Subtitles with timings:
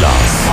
[0.00, 0.48] Islas.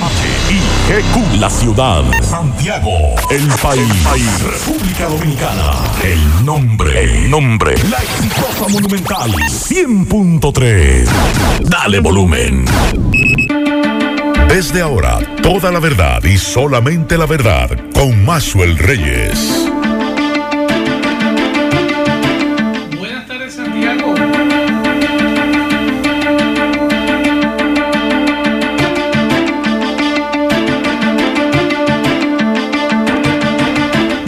[0.00, 1.40] H-I-G-Q.
[1.40, 2.02] La ciudad.
[2.22, 2.90] Santiago.
[3.30, 4.42] El país.
[4.42, 5.72] República Dominicana.
[6.02, 7.04] El nombre.
[7.04, 7.74] El nombre.
[7.90, 9.30] La exitosa monumental.
[9.30, 11.06] 100.3.
[11.64, 12.64] Dale volumen.
[14.48, 19.68] Desde ahora, toda la verdad y solamente la verdad con Maxwell Reyes.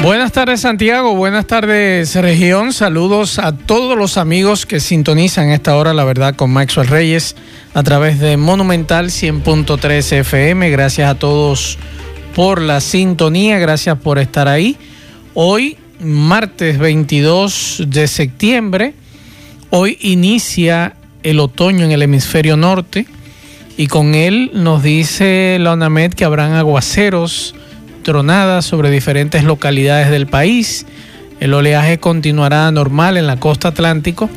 [0.02, 5.92] Buenas tardes Santiago, buenas tardes región, saludos a todos los amigos que sintonizan esta hora,
[5.92, 7.36] la verdad, con Maxwell Reyes
[7.74, 10.70] a través de Monumental 100.3 FM.
[10.70, 11.78] Gracias a todos
[12.34, 14.78] por la sintonía, gracias por estar ahí.
[15.34, 18.94] Hoy, martes 22 de septiembre,
[19.68, 23.06] hoy inicia el otoño en el hemisferio norte
[23.76, 27.54] y con él nos dice la UNAMED que habrán aguaceros
[28.10, 30.84] tronadas sobre diferentes localidades del país.
[31.38, 34.28] El oleaje continuará normal en la costa atlántico,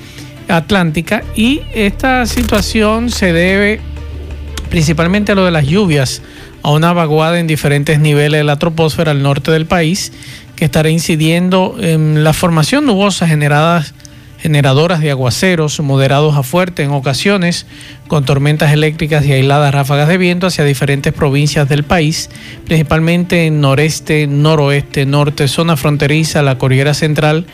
[0.48, 3.82] atlántica y esta situación se debe
[4.70, 6.22] principalmente a lo de las lluvias,
[6.62, 10.12] a una vaguada en diferentes niveles de la troposfera al norte del país
[10.56, 13.96] que estará incidiendo en la formación nubosa generadas
[14.44, 17.66] generadoras de aguaceros moderados a fuertes en ocasiones,
[18.10, 22.30] con tormentas eléctricas y aisladas ráfagas de viento hacia diferentes provincias del país,
[22.66, 27.46] principalmente en noreste, noroeste, norte, zona fronteriza, la Cordillera Central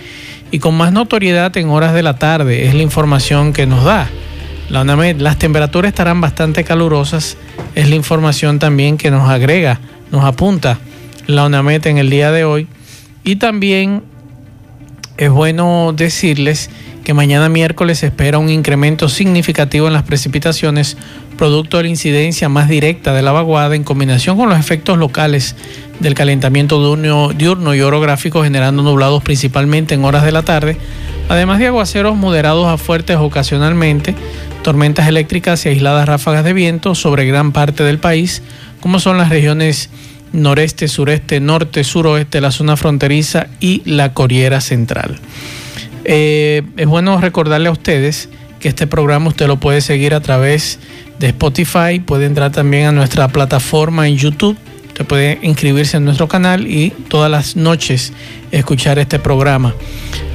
[0.50, 4.10] y con más notoriedad en horas de la tarde, es la información que nos da.
[4.72, 7.38] La UNAMED, las temperaturas estarán bastante calurosas,
[7.76, 9.80] es la información también que nos agrega,
[10.12, 10.80] nos apunta
[11.28, 12.68] la UNAMED en el día de hoy.
[13.24, 14.02] Y también
[15.20, 16.70] es bueno decirles
[17.04, 20.96] que mañana miércoles espera un incremento significativo en las precipitaciones
[21.38, 25.58] producto de la incidencia más directa de la vaguada en combinación con los efectos locales
[26.00, 30.78] del calentamiento diurno, diurno y orográfico generando nublados principalmente en horas de la tarde,
[31.28, 34.16] además de aguaceros moderados a fuertes ocasionalmente,
[34.64, 38.42] tormentas eléctricas y aisladas ráfagas de viento sobre gran parte del país,
[38.80, 39.90] como son las regiones
[40.32, 45.18] noreste, sureste, norte, suroeste, la zona fronteriza y la Coriera Central.
[46.06, 48.30] Eh, es bueno recordarle a ustedes
[48.60, 50.80] que este programa usted lo puede seguir a través
[51.20, 54.58] de Spotify, puede entrar también a nuestra plataforma en YouTube,
[54.88, 58.14] usted puede inscribirse en nuestro canal y todas las noches
[58.52, 59.74] escuchar este programa.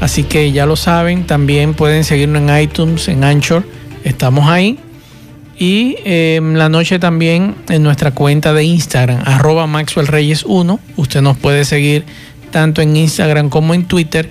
[0.00, 3.65] Así que ya lo saben, también pueden seguirnos en iTunes, en Anchor,
[4.05, 4.78] estamos ahí
[5.59, 10.81] y eh, la noche también en nuestra cuenta de Instagram, arroba Maxwell Reyes 1.
[10.97, 12.04] Usted nos puede seguir
[12.50, 14.28] tanto en Instagram como en Twitter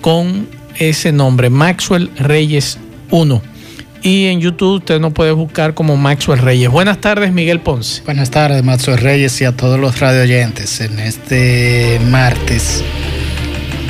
[0.00, 2.78] con ese nombre, Maxwell Reyes
[3.10, 3.42] 1.
[4.02, 6.68] Y en YouTube usted nos puede buscar como Maxwell Reyes.
[6.70, 8.02] Buenas tardes, Miguel Ponce.
[8.04, 12.82] Buenas tardes, Maxwell Reyes y a todos los radio oyentes en este martes.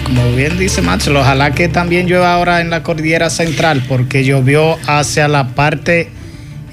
[0.04, 4.76] Como bien dice Maxwell, ojalá que también llueva ahora en la cordillera central, porque llovió
[4.86, 6.10] hacia la parte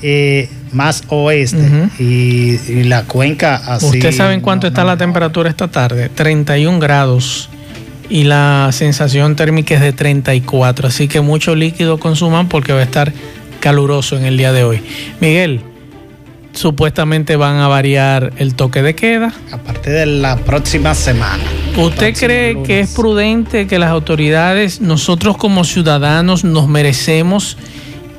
[0.02, 2.00] eh, más oeste uh -huh.
[2.00, 3.86] y, y, la cuenca así.
[3.86, 6.10] ¿Usted sabe en cuánto no, está no, la temperatura esta tarde?
[6.10, 7.50] 31 grados
[8.10, 12.84] y la sensación térmica es de 34, así que mucho líquido consuman porque va a
[12.84, 13.14] estar
[13.60, 14.82] caluroso en el día de hoy.
[15.20, 15.62] Miguel,
[16.54, 19.34] supuestamente van a variar el toque de queda.
[19.52, 21.44] A partir de la próxima semana.
[21.78, 22.68] ¿Usted cree lunes.
[22.68, 27.58] que es prudente que las autoridades, nosotros como ciudadanos, nos merecemos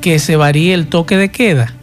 [0.01, 1.75] que se varíe el toque de queda?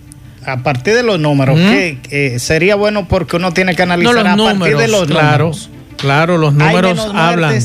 [0.46, 1.70] A partir de los números, ¿Mm?
[1.70, 4.88] que eh, sería bueno porque uno tiene que analizar no, los a números, partir de
[4.88, 5.70] los claro, números.
[5.98, 7.60] Claro, los números hablan.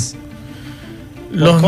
[1.30, 1.62] Los,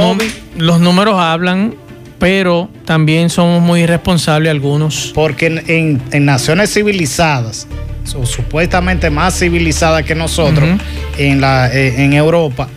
[0.56, 1.75] los, números hablan,
[2.19, 5.12] pero también somos muy irresponsables algunos.
[5.15, 7.66] Porque en, en, en naciones civilizadas,
[8.15, 10.81] o supuestamente más civilizadas que nosotros, uh -huh.
[11.19, 12.69] en, la, eh, en Europa,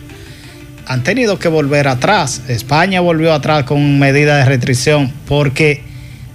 [0.86, 2.42] han tenido que volver atrás.
[2.48, 5.82] España volvió atrás con medidas de restricción porque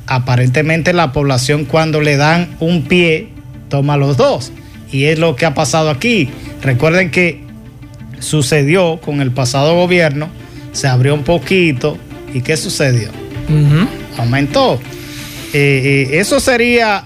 [0.08, 3.30] aparentemente la población cuando le dan un pie
[3.70, 4.52] toma los dos.
[4.92, 6.30] Y es lo que ha pasado aquí.
[6.62, 7.42] Recuerden que
[8.20, 10.30] sucedió con el pasado gobierno,
[10.72, 11.98] se abrió un poquito
[12.34, 13.10] y ¿qué sucedió?
[13.50, 13.88] Uh -huh.
[14.18, 14.80] Aumentó.
[15.54, 17.04] Eh, eh, eso sería,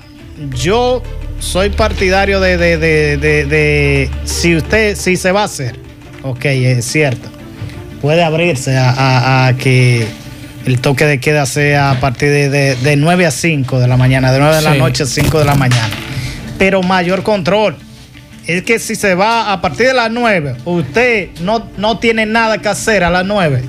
[0.53, 1.01] yo
[1.39, 5.75] soy partidario de, de, de, de, si usted, si se va a hacer,
[6.23, 7.29] ok, es cierto,
[8.01, 10.05] puede abrirse a, a, a que
[10.67, 13.95] el toque de queda sea a partir de, de, de 9 a 5 de la
[13.95, 14.67] mañana, de 9 de sí.
[14.67, 15.89] la noche a 5 de la mañana.
[16.59, 17.77] Pero mayor control.
[18.45, 22.59] Es que si se va a partir de las 9, usted no, no tiene nada
[22.59, 23.61] que hacer a las 9.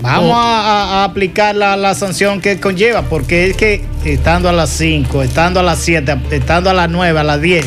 [0.00, 5.60] Vamos a, aplicar la, sanción que conlleva, porque es que estando a las 5, estando
[5.60, 7.64] a las 7, estando a las 9, a las 10,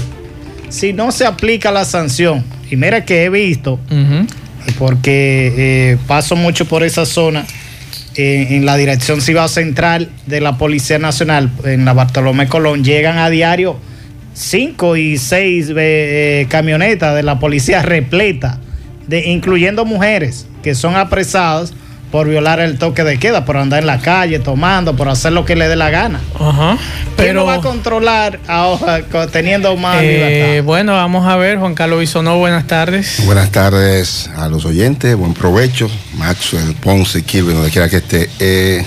[0.69, 3.79] si no se aplica la sanción, y mira que he visto,
[4.77, 7.43] porque eh, paso mucho por esa zona,
[8.17, 13.29] en la dirección Ciudad Central de la Policía Nacional, en la Bartolomé Colón, llegan a
[13.29, 13.79] diario
[14.33, 18.59] 5 y 6 eh, camionetas de la policía repleta,
[19.07, 21.73] de, incluyendo mujeres que son apresadas
[22.11, 25.45] por violar el toque de queda, por andar en la calle tomando, por hacer lo
[25.45, 26.21] que le dé la gana.
[26.39, 26.77] Ajá.
[27.15, 30.65] Pero va a controlar ahora teniendo más eh, libertad?
[30.65, 33.25] Bueno, vamos a ver, Juan Carlos Bisonó, buenas tardes.
[33.25, 35.89] Buenas tardes a los oyentes, buen provecho.
[36.15, 38.29] Maxwell Ponce, Kirby, donde quiera que esté.
[38.39, 38.85] Eh,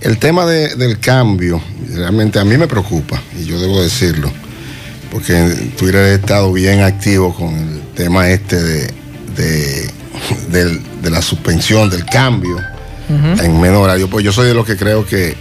[0.00, 1.62] el tema del cambio
[1.94, 4.30] realmente a mí me preocupa, y yo debo decirlo,
[5.10, 8.90] porque en Twitter he estado bien activo con el tema este de,
[10.50, 12.56] de de la suspensión, del cambio
[13.08, 14.08] en menor horario.
[14.08, 15.36] Pues yo soy de los que creo que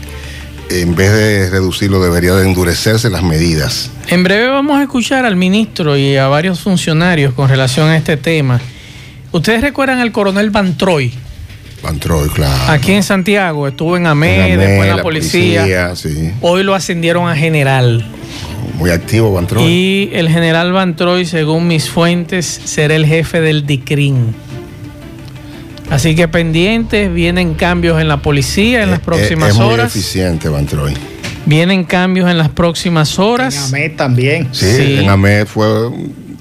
[0.69, 3.91] en vez de reducirlo debería de endurecerse las medidas.
[4.07, 8.17] En breve vamos a escuchar al ministro y a varios funcionarios con relación a este
[8.17, 8.59] tema.
[9.31, 11.13] ¿Ustedes recuerdan al coronel Bantroy?
[11.83, 12.71] Bantroy, claro.
[12.71, 15.93] Aquí en Santiago, estuvo en AME, después en la, policía.
[16.41, 18.05] Hoy lo ascendieron a general.
[18.77, 19.63] Muy activo Bantroy.
[19.63, 24.35] Y el general Bantroy, según mis fuentes, será el jefe del DICRIN.
[25.89, 29.95] Así que pendientes, vienen cambios en la policía en las eh, próximas es, es horas.
[29.95, 30.93] Muy eficiente, Bantroy.
[31.45, 33.55] Vienen cambios en las próximas horas.
[33.55, 34.49] En AMED también.
[34.51, 35.65] Sí, en AMED fue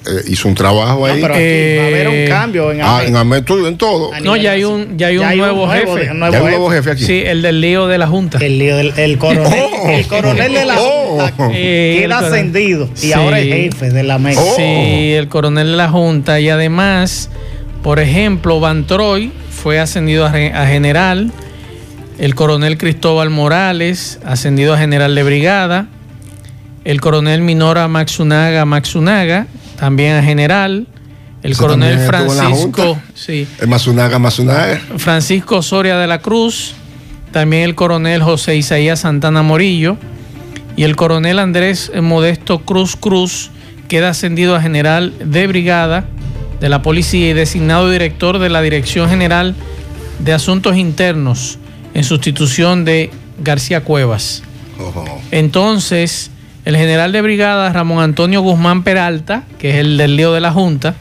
[0.09, 1.21] eh, hizo un trabajo ahí.
[1.21, 2.91] No, pero va a haber un eh, cambio en AMED.
[2.91, 4.11] Ah, en AMED todo, en todo.
[4.23, 6.05] No, ya hay un, ya hay un, nuevo, jefe.
[6.05, 6.19] ya hay un
[6.51, 7.05] nuevo jefe aquí.
[7.05, 8.39] Sí, el del lío de la Junta.
[8.39, 9.89] El lío del el coronel, oh.
[9.89, 11.19] el coronel de la oh.
[11.19, 14.37] Junta queda ascendido y ahora es jefe de la AMED.
[14.39, 14.55] Oh.
[14.57, 17.29] Sí, el coronel de la Junta y además,
[17.83, 21.33] por ejemplo, Bantroy fue ascendido a, general.
[22.19, 25.87] El coronel Cristóbal Morales, ascendido a general de brigada.
[26.85, 29.47] El coronel Minora Maxunaga Maxunaga,
[29.79, 30.87] también a general.
[31.43, 33.47] El coronel Francisco, sí.
[33.61, 34.81] El Maxunaga Maxunaga.
[34.97, 36.75] Francisco Soria de la Cruz,
[37.31, 39.97] también el coronel José Isaías Santana Morillo
[40.77, 43.51] y el coronel Andrés Modesto Cruz Cruz
[43.87, 46.07] queda ascendido a general de brigada
[46.61, 49.55] de la Policía y designado director de la Dirección General
[50.19, 51.59] de Asuntos Internos
[51.95, 54.43] en sustitución de García Cuevas.
[55.31, 56.31] Entonces,
[56.65, 60.53] el general de brigada Ramón Antonio Guzmán Peralta, que es el del lío de la
[60.53, 60.95] Junta,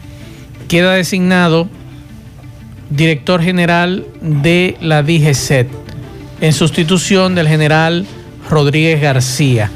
[0.67, 1.69] queda designado
[2.89, 5.67] director general de la DGCET
[6.41, 8.05] en sustitución del general
[8.49, 9.71] Rodríguez García.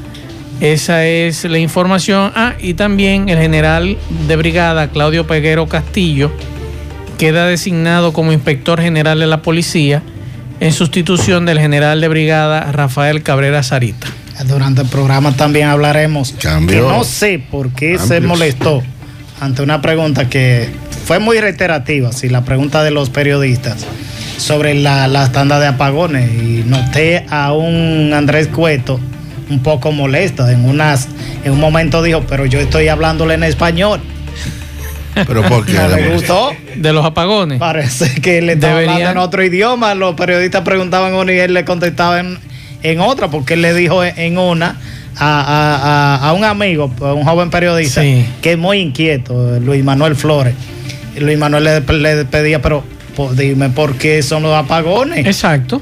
[0.62, 2.30] Esa es la información.
[2.36, 3.98] Ah, y también el general
[4.28, 6.30] de brigada Claudio Peguero Castillo
[7.18, 10.04] queda designado como inspector general de la policía
[10.60, 14.06] en sustitución del general de brigada Rafael Cabrera Sarita.
[14.46, 16.32] Durante el programa también hablaremos.
[16.40, 16.88] Cambio.
[16.88, 18.84] no sé por qué se molestó
[19.40, 20.68] ante una pregunta que
[21.06, 23.84] fue muy reiterativa, si la pregunta de los periodistas
[24.36, 26.30] sobre la, la tanda de apagones.
[26.30, 29.00] Y noté a un Andrés Cueto
[29.52, 30.48] un poco molesto.
[30.48, 31.08] En, unas,
[31.44, 34.00] en un momento dijo, pero yo estoy hablándole en español.
[35.14, 35.72] ¿Pero por qué?
[35.96, 36.50] le gustó?
[36.76, 37.58] De los apagones.
[37.58, 39.94] Parece que le estaba hablando en otro idioma.
[39.94, 42.38] Los periodistas preguntaban una y él le contestaba en,
[42.82, 44.76] en otra, porque él le dijo en una
[45.18, 50.54] a, un amigo, un joven periodista, que es muy inquieto, Luis Manuel Flores.
[51.18, 52.82] Luis Manuel le, le pedía, pero
[53.34, 55.26] dime por qué son los apagones.
[55.26, 55.80] Exacto.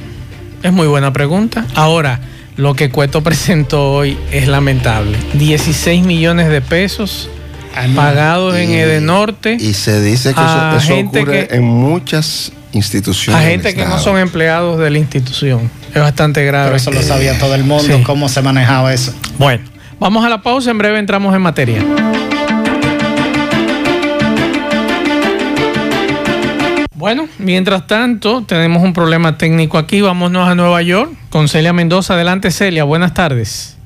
[0.62, 1.64] Es muy buena pregunta.
[1.74, 2.20] Ahora,
[2.60, 5.16] lo que Cueto presentó hoy es lamentable.
[5.34, 7.28] 16 millones de pesos
[7.94, 9.56] pagados en Edenorte.
[9.58, 10.40] Y se dice que
[10.76, 13.40] eso, ocurre en muchas instituciones.
[13.40, 15.70] A gente que no son empleados de la institución.
[15.94, 16.66] Es bastante grave.
[16.66, 19.12] Pero eso lo sabía todo el mundo, cómo se manejaba eso.
[19.38, 19.64] Bueno,
[19.98, 21.84] vamos a la pausa, en breve entramos en materia.
[27.00, 30.02] Bueno, mientras tanto, tenemos un problema técnico aquí.
[30.02, 32.12] Vámonos a Nueva York con Celia Mendoza.
[32.12, 32.84] Adelante, Celia.
[32.84, 33.78] Buenas tardes.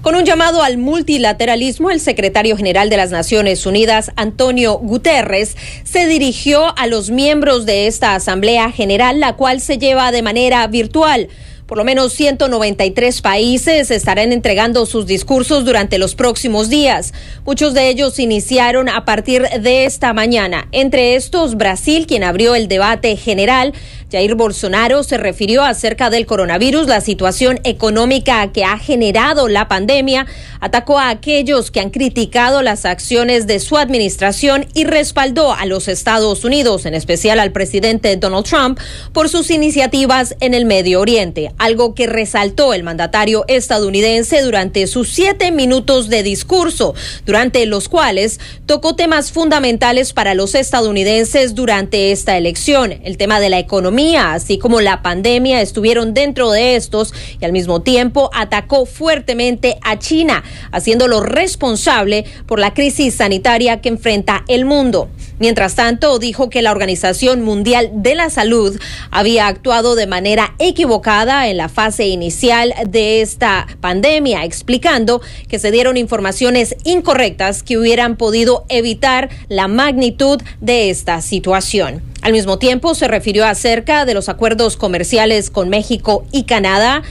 [0.00, 6.06] Con un llamado al multilateralismo, el secretario general de las Naciones Unidas, Antonio Guterres, se
[6.06, 11.28] dirigió a los miembros de esta Asamblea General, la cual se lleva de manera virtual.
[11.70, 17.14] Por lo menos 193 países estarán entregando sus discursos durante los próximos días.
[17.46, 20.66] Muchos de ellos iniciaron a partir de esta mañana.
[20.72, 23.72] Entre estos, Brasil, quien abrió el debate general,
[24.10, 30.26] Jair Bolsonaro se refirió acerca del coronavirus, la situación económica que ha generado la pandemia,
[30.58, 35.86] atacó a aquellos que han criticado las acciones de su administración y respaldó a los
[35.86, 38.80] Estados Unidos, en especial al presidente Donald Trump,
[39.12, 45.10] por sus iniciativas en el Medio Oriente, algo que resaltó el mandatario estadounidense durante sus
[45.10, 46.94] siete minutos de discurso,
[47.26, 52.92] durante los cuales tocó temas fundamentales para los estadounidenses durante esta elección.
[53.04, 57.52] El tema de la economía así como la pandemia, estuvieron dentro de estos y al
[57.52, 60.42] mismo tiempo atacó fuertemente a China,
[60.72, 65.08] haciéndolo responsable por la crisis sanitaria que enfrenta el mundo.
[65.40, 68.78] Mientras tanto, dijo que la Organización Mundial de la Salud
[69.10, 75.70] había actuado de manera equivocada en la fase inicial de esta pandemia, explicando que se
[75.70, 82.02] dieron informaciones incorrectas que hubieran podido evitar la magnitud de esta situación.
[82.20, 87.02] Al mismo tiempo, se refirió acerca de los acuerdos comerciales con México y Canadá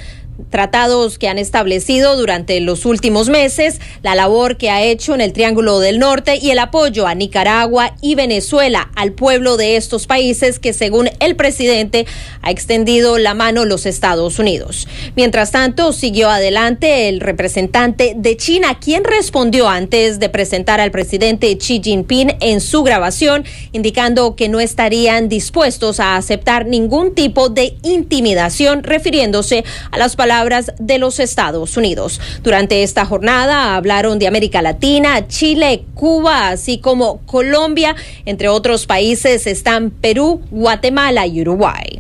[0.50, 5.34] tratados que han establecido durante los últimos meses, la labor que ha hecho en el
[5.34, 10.60] Triángulo del Norte y el apoyo a Nicaragua y Venezuela, al pueblo de estos países
[10.60, 12.06] que según el presidente
[12.42, 14.88] ha extendido la mano los Estados Unidos.
[15.16, 21.58] Mientras tanto, siguió adelante el representante de China, quien respondió antes de presentar al presidente
[21.58, 23.44] Xi Jinping en su grabación,
[23.74, 30.29] indicando que no estarían dispuestos a aceptar ningún tipo de intimidación, refiriéndose a las palabras
[30.30, 32.22] palabras de los Estados Unidos.
[32.44, 37.96] Durante esta jornada hablaron de América Latina, Chile, Cuba, así como Colombia.
[38.26, 42.00] Entre otros países están Perú, Guatemala y Uruguay.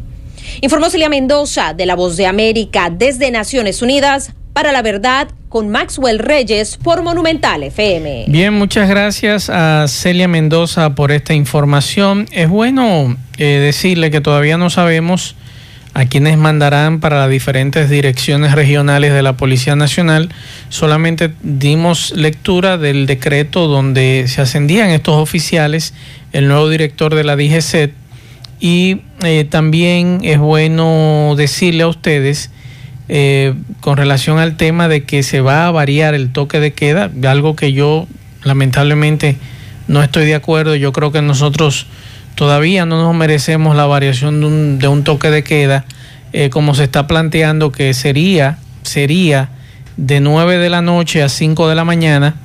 [0.61, 5.69] Informó Celia Mendoza de La Voz de América desde Naciones Unidas para la verdad con
[5.69, 8.25] Maxwell Reyes por Monumental FM.
[8.27, 12.27] Bien, muchas gracias a Celia Mendoza por esta información.
[12.31, 15.35] Es bueno eh, decirle que todavía no sabemos
[15.99, 20.29] a quienes mandarán para las diferentes direcciones regionales de la Policía Nacional.
[20.69, 25.93] Solamente dimos lectura del decreto donde se ascendían estos oficiales,
[26.31, 27.91] el nuevo director de la DGCET,
[28.61, 32.49] y eh, también es bueno decirle a ustedes
[33.09, 37.11] eh, con relación al tema de que se va a variar el toque de queda,
[37.27, 38.07] algo que yo
[38.43, 39.35] lamentablemente
[39.89, 41.87] no estoy de acuerdo, yo creo que nosotros
[42.39, 45.83] todavía no nos merecemos la variación de un, toque de queda
[46.31, 49.49] eh, como se está planteando que sería, sería
[49.97, 52.35] de 9 de la noche a 5 de la mañana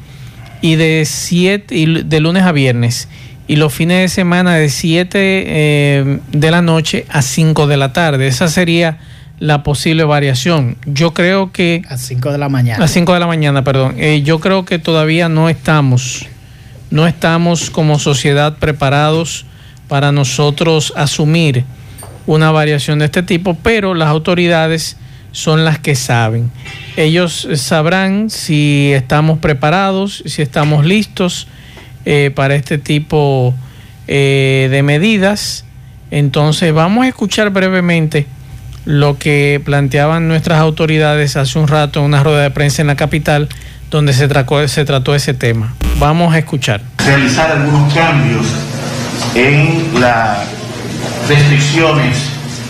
[0.60, 3.06] y de, 7, y de lunes a viernes
[3.46, 7.92] y los fines de semana de 7 eh, de la noche a 5 de la
[7.92, 8.26] tarde.
[8.26, 8.98] Esa sería
[9.38, 10.76] la posible variación.
[10.86, 11.82] Yo creo que...
[11.88, 12.84] A 5 de la mañana.
[12.84, 13.94] A 5 de la mañana, perdón.
[13.96, 16.26] Eh, yo creo que todavía no estamos,
[16.90, 19.46] no estamos como sociedad preparados
[19.88, 21.64] para nosotros asumir
[22.26, 24.96] una variación de este tipo, pero las autoridades
[25.32, 26.50] son las que saben.
[26.96, 31.48] Ellos sabrán si estamos preparados, si estamos listos
[32.04, 33.54] eh, para este tipo
[34.06, 35.64] eh, de medidas.
[36.10, 38.26] Entonces vamos a escuchar brevemente
[38.84, 42.96] lo que planteaban nuestras autoridades hace un rato en una rueda de prensa en la
[42.96, 43.48] capital
[43.90, 45.74] donde se trató, se trató ese tema.
[45.98, 46.80] Vamos a escuchar.
[46.98, 48.46] Realizar algunos cambios
[49.34, 50.38] en las
[51.28, 52.16] restricciones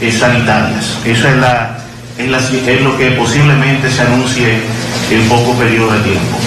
[0.01, 0.99] eh, sanitarias.
[1.05, 1.79] Eso es, la,
[2.19, 4.61] es, lo que posiblemente se anuncie
[5.11, 6.39] en poco periodo de tiempo.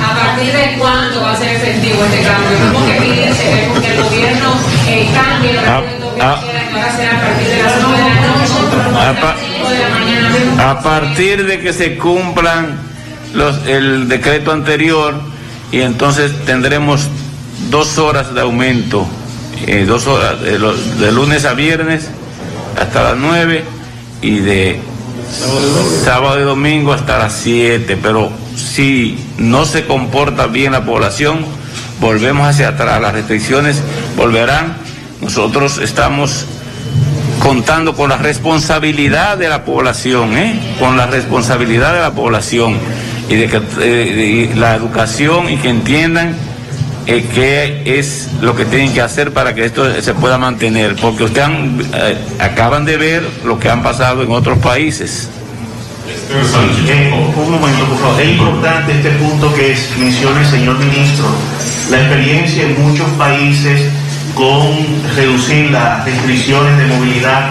[0.00, 2.72] ¿A partir de cuándo va a ser efectivo este cambio?
[2.72, 3.34] ¿Cómo que piden
[3.80, 4.54] que el gobierno
[4.86, 5.82] eh, cambie la ah,
[6.20, 6.34] ah.
[6.34, 8.40] a partir de las 9 de la noche?
[10.62, 12.78] A, partir de que se cumplan
[13.34, 15.14] los, el decreto anterior
[15.72, 17.08] y entonces tendremos
[17.70, 19.06] dos horas de aumento,
[19.66, 22.08] eh, dos horas, de, lunes a viernes
[22.78, 23.64] hasta las nueve
[24.20, 24.80] y de
[26.04, 27.96] sábado y domingo hasta las siete.
[27.96, 31.44] Pero si no se comporta bien la población,
[32.00, 33.80] volvemos hacia atrás, las restricciones
[34.16, 34.76] volverán.
[35.20, 36.46] Nosotros estamos
[37.40, 40.76] contando con la responsabilidad de la población, ¿eh?
[40.78, 42.76] con la responsabilidad de la población
[43.28, 46.34] y de que eh, la educación y que entiendan
[47.06, 51.24] eh, qué es lo que tienen que hacer para que esto se pueda mantener, porque
[51.24, 51.48] ustedes
[51.94, 55.28] eh, acaban de ver lo que han pasado en otros países.
[56.88, 58.20] Eh, un momento, por favor.
[58.20, 61.26] Es importante este punto que menciona el señor ministro.
[61.90, 63.82] La experiencia en muchos países
[64.34, 64.78] con
[65.16, 67.50] reducir las restricciones de movilidad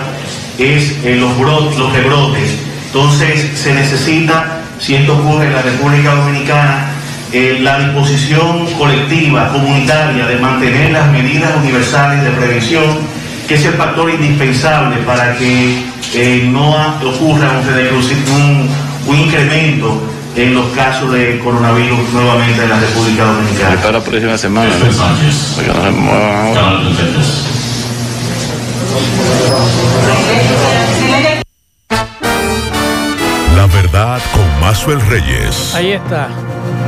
[0.58, 1.38] es los,
[1.78, 2.52] los rebrotes.
[2.88, 6.89] Entonces se necesita, si esto ocurre en la República Dominicana,
[7.32, 13.20] eh, la disposición colectiva, comunitaria, de mantener las medidas universales de prevención
[13.50, 15.84] que es el factor indispensable para que
[16.14, 16.70] eh, no
[17.04, 17.62] ocurra
[18.32, 18.70] un,
[19.08, 20.00] un, incremento
[20.36, 23.76] en los casos de coronavirus nuevamente en la República Dominicana.
[23.78, 24.70] Para la próxima semana.
[33.56, 35.74] La verdad con Mazuel Reyes.
[35.74, 36.30] Ahí está.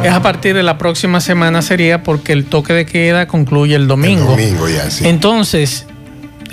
[0.04, 3.88] Es a partir de la próxima semana sería porque el toque de queda concluye el
[3.88, 4.34] domingo.
[4.36, 5.08] El domingo ya, sí.
[5.08, 5.86] Entonces,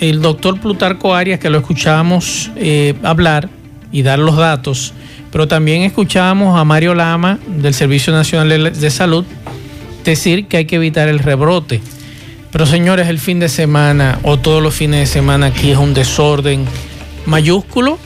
[0.01, 3.49] el doctor Plutarco Arias, que lo escuchábamos eh, hablar
[3.91, 4.93] y dar los datos,
[5.33, 9.25] pero también escuchábamos a Mario Lama del Servicio Nacional de Salud
[10.05, 11.81] decir que hay que evitar el rebrote.
[12.51, 15.93] Pero señores, el fin de semana o todos los fines de semana aquí es un
[15.93, 16.65] desorden
[17.27, 17.99] mayúsculo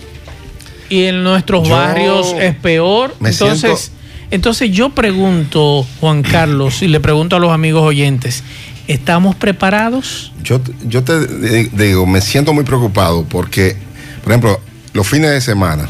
[0.88, 3.14] y en nuestros Yo barrios es peor.
[3.20, 4.01] me Entonces, siento-
[4.32, 8.42] entonces yo pregunto, Juan Carlos, y le pregunto a los amigos oyentes,
[8.88, 10.32] ¿estamos preparados?
[10.42, 13.76] Yo, yo te di- digo, me siento muy preocupado porque,
[14.24, 14.58] por ejemplo,
[14.94, 15.86] los fines de semana,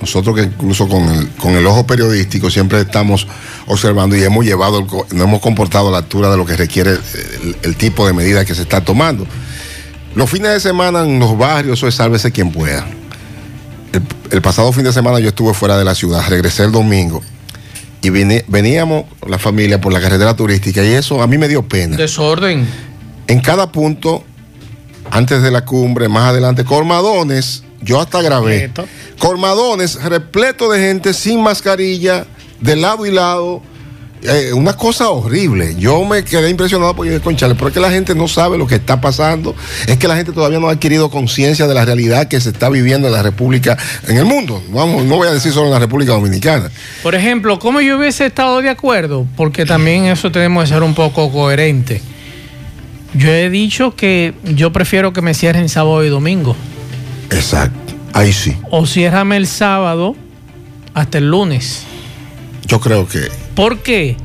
[0.00, 3.28] nosotros que incluso con el, con el ojo periodístico siempre estamos
[3.66, 6.98] observando y hemos llevado, el hemos comportado a la altura de lo que requiere
[7.62, 9.24] el, tipo de medida que se está tomando.
[10.16, 12.84] Los fines de semana en los barrios, eso es sálvese quien pueda.
[14.32, 17.22] El pasado fin de semana yo estuve fuera de la ciudad, regresé el domingo
[18.04, 21.96] y veníamos la familia por la carretera turística y eso a mí me dio pena
[21.96, 22.66] Desorden.
[23.26, 24.22] en cada punto,
[25.10, 28.84] antes de la cumbre, más adelante, colmadones, yo hasta grabé, Repleto.
[29.18, 32.26] colmadones repleto de gente sin mascarilla,
[32.60, 33.62] de lado y lado,
[34.24, 35.74] eh, una cosa horrible.
[35.78, 38.76] Yo me quedé impresionado porque conchale, pero es que la gente no sabe lo que
[38.76, 39.54] está pasando,
[39.86, 42.70] es que la gente todavía no ha adquirido conciencia de la realidad que se está
[42.70, 43.76] viviendo en la República,
[44.08, 44.62] en el mundo.
[44.70, 46.70] Vamos, no voy a decir solo en la República Dominicana.
[47.02, 49.26] Por ejemplo, ¿cómo yo hubiese estado de acuerdo?
[49.36, 52.00] Porque también eso tenemos que ser un poco coherente.
[53.12, 56.56] Yo he dicho que yo prefiero que me cierren sábado y domingo.
[57.30, 57.92] Exacto.
[58.14, 58.56] Ahí sí.
[58.70, 60.16] O ciérrame el sábado
[60.94, 61.82] hasta el lunes.
[62.66, 64.16] Yo creo que ¿Por qué?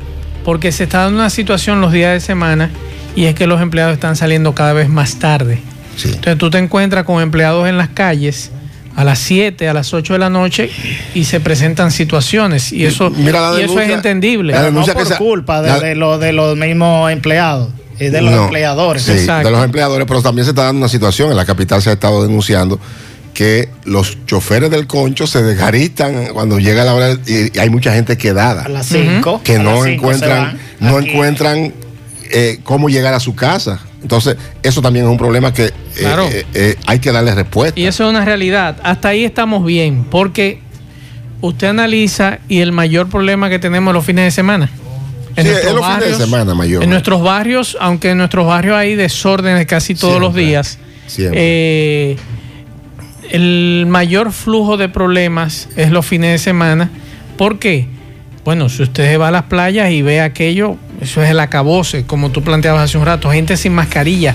[0.43, 2.69] Porque se está dando una situación los días de semana
[3.15, 5.59] y es que los empleados están saliendo cada vez más tarde.
[5.95, 6.07] sí.
[6.09, 8.51] Entonces tú te encuentras con empleados en las calles
[8.95, 10.69] a las 7, a las 8 de la noche
[11.13, 14.53] y se presentan situaciones y eso, Mira y eso es entendible.
[14.53, 18.31] la no por que culpa de, la- de lo- de los mismos empleados, de los
[18.33, 19.03] No, empleadores.
[19.03, 19.47] Sí, Exacto.
[19.47, 21.93] de los empleadores, pero también se está dando una situación, en la capital se ha
[21.93, 22.79] estado denunciando
[23.33, 27.93] que los choferes del concho se desgaristan cuando llega la hora y, y hay mucha
[27.93, 29.41] gente quedada A las 5.
[29.43, 31.73] que no encuentran, no encuentran
[32.31, 33.79] eh, cómo llegar a su casa.
[34.01, 36.27] Entonces, eso también es un problema que eh, Claro.
[36.31, 37.79] eh, eh, hay que darle respuesta.
[37.79, 38.77] Y eso es una realidad.
[38.83, 40.59] Hasta ahí estamos bien, porque
[41.41, 44.69] usted analiza y el mayor problema que tenemos los fines de semana.
[45.37, 46.83] Sí, es los fines de semana, mayor.
[46.83, 52.17] En nuestros barrios, aunque en nuestros barrios hay desórdenes casi todos los días, siempre.
[53.29, 56.89] Eh, el mayor flujo de problemas es los fines de semana.
[57.37, 57.87] ¿Por qué?
[58.45, 62.31] Bueno, si usted va a las playas y ve aquello, eso es el acabose, como
[62.31, 64.33] tú planteabas hace un rato, gente sin mascarilla,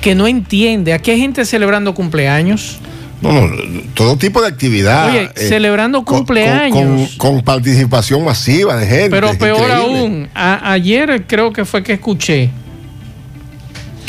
[0.00, 0.92] que no entiende.
[0.92, 2.78] Aquí hay gente celebrando cumpleaños.
[3.20, 3.54] No, no,
[3.92, 5.10] todo tipo de actividad.
[5.10, 7.10] Oye, celebrando con- con- cumpleaños.
[7.18, 9.10] Con, con participación masiva de gente.
[9.10, 9.74] Pero peor increíble.
[9.74, 12.48] aún, a- ayer creo que fue que escuché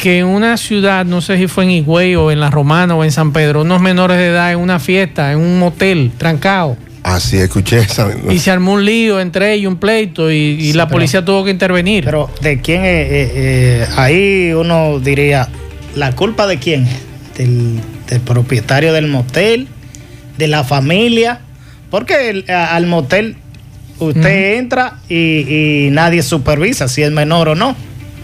[0.02, 3.04] que en una ciudad, no sé si fue en Higüey o en La Romana o
[3.04, 6.76] en San Pedro, unos menores de edad en una fiesta, en un motel, trancado.
[7.04, 8.10] Así escuché esa.
[8.30, 11.24] Y se armó un lío entre ellos, un pleito, y, y Sí, la pero- policía
[11.24, 12.04] tuvo que intervenir.
[12.04, 12.88] Pero ¿de quién es?
[13.12, 15.48] eh, eh, ahí uno diría,
[15.96, 16.88] ¿la culpa de quién?
[17.38, 19.68] Del, del propietario del motel,
[20.38, 21.42] de la familia.
[21.92, 23.36] Porque el- al motel
[24.00, 27.76] usted entra y, y nadie supervisa si es menor o no.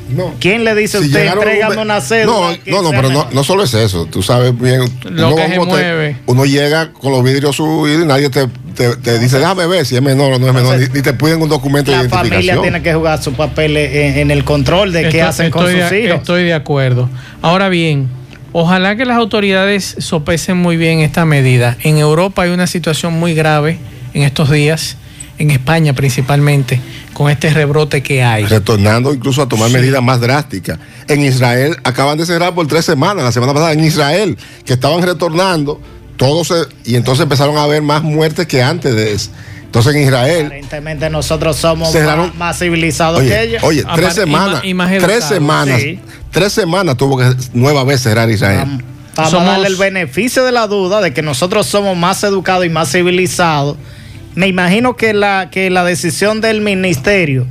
[0.10, 0.34] No.
[0.40, 2.58] ¿Quién le dice a Si usted, entrégame una cédula?
[2.66, 3.34] No, no, no, pero no, menor"?
[3.34, 4.06] no solo es eso.
[4.06, 4.82] Tú sabes bien.
[5.10, 6.18] Lo uno que se mueve.
[6.26, 9.96] Uno llega con los vidrios subidos y nadie te, te- te dice, déjame ver si
[9.96, 10.74] es menor o no es menor.
[10.76, 12.62] Entonces, Ni, ni te piden un documento de La familia identificación.
[12.64, 16.18] tiene que jugar su papel en, en el control de qué hacen con sus hijos.
[16.20, 17.10] Estoy de acuerdo.
[17.42, 18.08] Ahora bien,
[18.54, 21.76] ojalá que las autoridades sopesen muy bien esta medida.
[21.84, 23.78] En Europa hay una situación muy grave
[24.14, 24.96] en estos días,
[25.40, 26.80] en España principalmente,
[27.14, 28.46] con este rebrote que hay.
[28.46, 30.80] Retornando incluso a tomar medidas más drásticas.
[31.08, 35.02] En Israel acaban de cerrar por tres semanas, la semana pasada en Israel, que estaban
[35.04, 35.80] retornando,
[36.18, 39.30] todos se- y entonces empezaron a haber más muertes que antes de eso.
[39.66, 43.64] Entonces en Israel Aparentemente nosotros somos Cerraron- más, más civilizados que ellos.
[43.64, 44.54] oye, tres y semanas.
[44.56, 45.82] más- y más tres semanas.
[45.82, 46.00] sí.
[46.32, 48.82] Tres semanas tuvo que nueva vez cerrar Israel.
[49.16, 52.70] Vamos Somos- darle el beneficio de la duda de que nosotros somos más educados y
[52.70, 53.76] más civilizados.
[54.38, 57.48] Me imagino que la, que la decisión del ministerio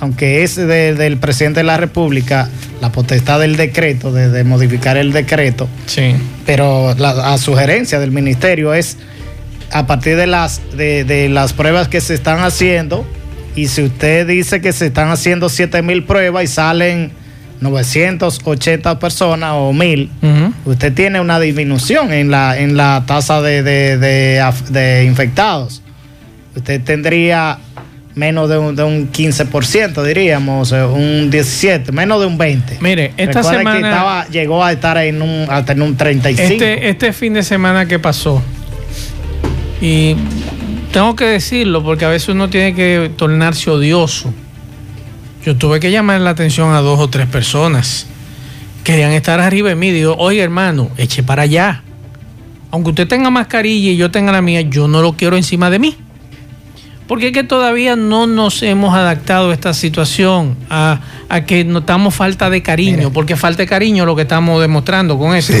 [0.00, 2.48] aunque es del presidente de la República,
[2.80, 6.14] la potestad del decreto, de, modificar el decreto, sí.
[6.46, 8.96] pero la, sugerencia del ministerio es
[9.70, 13.06] a partir de las, de, las pruebas que se están haciendo,
[13.54, 17.12] y si usted dice que se están haciendo 7 mil pruebas y salen
[17.60, 20.10] 980 personas o 1000,
[20.64, 25.83] usted tiene una disminución en la, en la tasa de, de infectados.
[26.56, 27.58] Usted tendría
[28.14, 32.78] menos de un, de un 15%, diríamos, un 17, menos de un 20.
[32.80, 36.52] Mire, esta semana que llegó a estar en un, hasta en un 35.
[36.52, 38.42] Este, este fin de semana que pasó,
[39.80, 40.16] y
[40.92, 44.32] tengo que decirlo porque a veces uno tiene que tornarse odioso.
[45.44, 48.06] Yo tuve que llamar la atención a dos o tres personas.
[48.82, 49.90] Querían estar arriba de mí.
[49.90, 51.82] Digo, oye hermano, eche para allá.
[52.70, 55.78] Aunque usted tenga mascarilla y yo tenga la mía, yo no lo quiero encima de
[55.78, 55.96] mí.
[57.06, 61.00] Porque es que todavía no nos hemos adaptado a esta situación, a,
[61.46, 65.52] que notamos falta de cariño, porque falta de cariño lo que estamos demostrando con eso.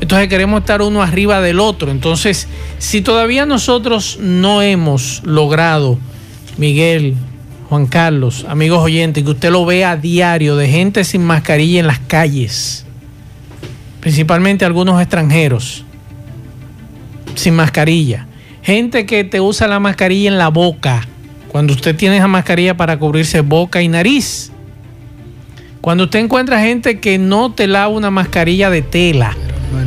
[0.00, 1.92] Entonces queremos estar uno arriba del otro.
[1.92, 5.98] Entonces, si todavía nosotros no hemos logrado,
[6.56, 7.14] Miguel,
[7.68, 11.86] Juan Carlos, amigos oyentes, que usted lo vea a diario de gente sin mascarilla en
[11.86, 12.84] las calles,
[14.00, 15.84] principalmente algunos extranjeros,
[17.36, 18.26] sin mascarilla
[18.64, 21.06] Gente que te usa la mascarilla en la boca.
[21.48, 24.50] Cuando usted tiene esa mascarilla para cubrirse boca y nariz.
[25.82, 29.36] Cuando usted encuentra gente que no te lava una mascarilla de tela,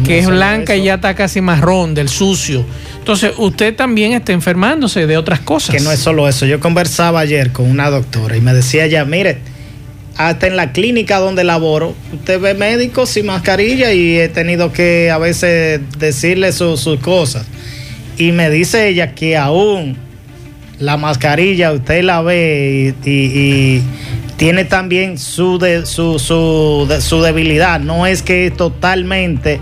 [0.06, 2.64] que es blanca y ya está casi marrón, del sucio.
[3.00, 5.76] Entonces, usted también está enfermándose de otras cosas.
[5.76, 6.46] Que no es solo eso.
[6.46, 9.40] Yo conversaba ayer con una doctora y me decía ya, mire,
[10.18, 15.10] hasta en la clínica donde laboro, usted ve médicos sin mascarilla y he tenido que
[15.10, 17.48] a veces decirle sus cosas.
[18.18, 19.96] Y me dice ella que aún
[20.80, 23.82] la mascarilla usted la ve y,
[24.38, 26.20] tiene también su, su,
[27.00, 27.80] su, debilidad.
[27.80, 29.60] No es que es totalmente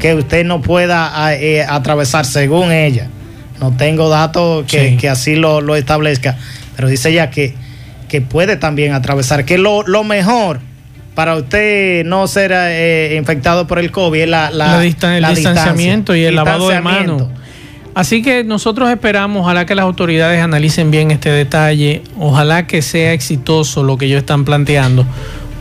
[0.00, 3.08] que usted no pueda eh, atravesar según ella.
[3.60, 6.36] No tengo datos que, así lo, establezca.
[6.74, 7.54] Pero dice ella que,
[8.08, 9.44] que puede también atravesar.
[9.44, 10.58] Que lo, mejor
[11.14, 16.24] para usted no ser eh, infectado por el COVID es la, la, el distanciamiento y
[16.24, 17.28] el lavado de manos
[17.96, 23.14] Así que nosotros esperamos, ojalá que las autoridades analicen bien este detalle, ojalá que sea
[23.14, 25.06] exitoso lo que ellos están planteando,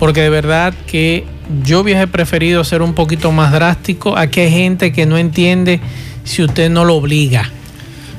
[0.02, 1.24] porque de verdad que
[1.63, 4.17] yo hubiese preferido ser un poquito más drástico.
[4.17, 5.80] Aquí hay gente que no entiende
[6.26, 7.50] si usted no lo obliga.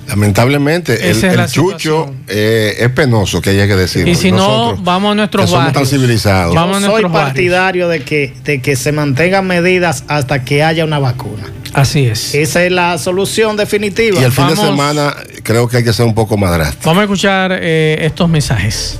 [0.09, 4.11] Lamentablemente, el, chucho eh, es penoso, que haya que decirlo.
[4.11, 5.74] Y si no, vamos a nuestros barrios.
[5.74, 6.55] Somos tan civilizados.
[6.55, 11.42] Yo soy partidario de que, de que se mantengan medidas hasta que haya una vacuna.
[11.76, 12.34] Así es.
[12.34, 14.18] Esa es la solución definitiva.
[14.18, 16.84] Y el fin de semana creo que hay que ser un poco más drástico.
[16.86, 18.98] Vamos a escuchar eh, estos mensajes.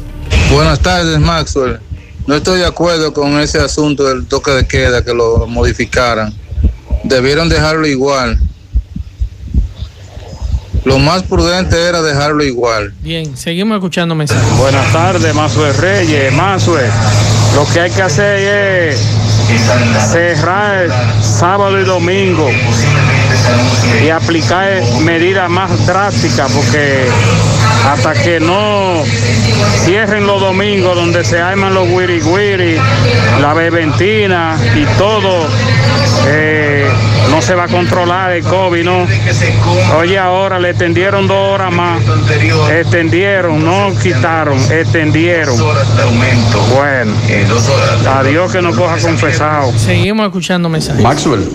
[0.53, 1.81] Buenas tardes, Maxwell.
[2.27, 6.35] No estoy de acuerdo con ese asunto del toque de queda, que lo modificaran.
[7.03, 8.39] Debieron dejarlo igual.
[10.85, 12.93] Lo más prudente era dejarlo igual.
[13.01, 14.59] Bien, seguimos escuchando mensajes.
[14.59, 16.31] Buenas tardes, Mazue Reyes.
[16.35, 16.83] Mazue,
[17.55, 19.16] lo que hay que hacer es
[20.11, 20.89] cerrar
[21.21, 22.51] sábado y domingo
[24.03, 27.07] y aplicar medidas más drásticas porque
[27.91, 29.03] hasta que no
[29.85, 32.77] cierren los domingos donde se arman los wiri wiri,
[33.41, 35.47] la beventina y todo,
[36.27, 36.89] eh,
[37.31, 39.07] no se va a controlar el COVID, ¿no?
[39.99, 42.01] Oye, ahora le extendieron dos horas más,
[42.71, 45.57] extendieron, no quitaron, extendieron.
[46.75, 47.13] Bueno,
[48.09, 49.73] adiós que no coja confesado.
[49.79, 51.03] Seguimos escuchando mensajes.
[51.03, 51.49] Maxwell,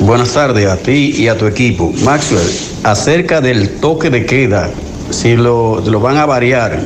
[0.00, 1.92] buenas tardes a ti y a tu equipo.
[2.02, 2.48] Maxwell,
[2.84, 4.70] acerca del toque de queda
[5.10, 6.80] si lo, lo van a variar.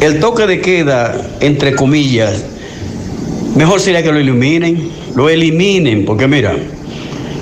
[0.00, 2.42] El toque de queda, entre comillas,
[3.54, 6.54] mejor sería que lo iluminen, lo eliminen, porque mira,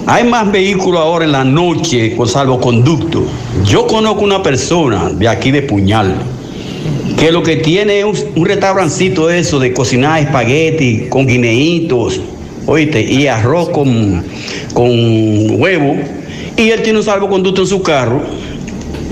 [0.06, 3.24] hay más vehículos ahora en la noche con salvoconducto.
[3.64, 6.14] Yo conozco una persona de aquí de Puñal
[7.16, 12.20] que lo que tiene es un, restaurancito eso de cocinar espagueti con guineitos,
[12.66, 14.24] oíste, y arroz con,
[14.74, 14.90] con
[15.60, 15.96] huevo.
[16.56, 18.22] Y él tiene un salvoconducto en su carro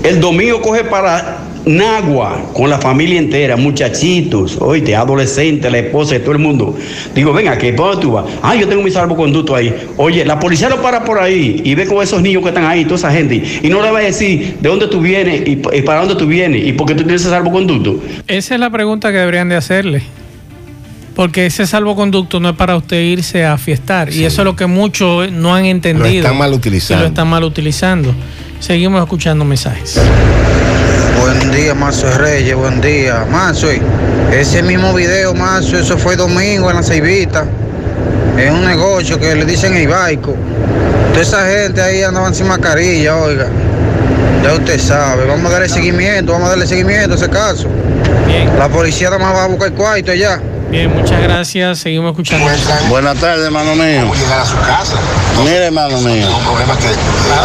[0.03, 6.31] el domingo coge para Nagua con la familia entera, muchachitos, oíste, adolescentes, la esposa todo
[6.31, 6.75] el mundo.
[7.13, 7.73] Digo, venga, ¿qué?
[7.73, 8.25] ¿Para tú vas?
[8.41, 9.73] Ah, yo tengo mi salvoconducto ahí.
[9.97, 12.83] Oye, la policía lo para por ahí y ve con esos niños que están ahí,
[12.83, 13.43] toda esa gente.
[13.61, 16.65] Y no le va a decir de dónde tú vienes y, para dónde tú vienes
[16.65, 18.01] y por qué tú tienes ese salvoconducto.
[18.27, 20.01] Esa es la pregunta que deberían de hacerle.
[21.15, 24.11] Porque ese salvoconducto no es para usted irse a fiestar.
[24.11, 26.09] Y eso es lo que muchos no han entendido.
[26.09, 27.03] Lo están mal utilizando.
[27.03, 28.15] lo están mal utilizando.
[28.59, 29.99] Seguimos escuchando mensajes.
[31.21, 33.27] Buen día Marzo Reyes, buen día.
[33.29, 33.67] Marzo,
[34.31, 37.45] ese mismo video, Marzo, eso fue domingo en la Ceibita.
[38.39, 40.35] Es un negocio que le dicen el baico.
[41.11, 43.45] Toda esa gente ahí andaban sin mascarilla, oiga.
[44.43, 47.67] Ya usted sabe, vamos a darle seguimiento, vamos a darle seguimiento a ese caso.
[48.25, 48.49] Bien.
[48.57, 50.41] La policía nada más va a buscar cuarto ya.
[50.71, 51.79] Bien, muchas gracias.
[51.79, 52.45] Seguimos escuchando.
[52.89, 54.09] Buenas tardes, hermano mío.
[55.43, 56.27] Mire, hermano mío.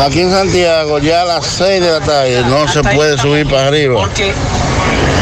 [0.05, 3.67] Aquí en Santiago, ya a las 6 de la tarde no se puede subir para
[3.67, 4.09] arriba.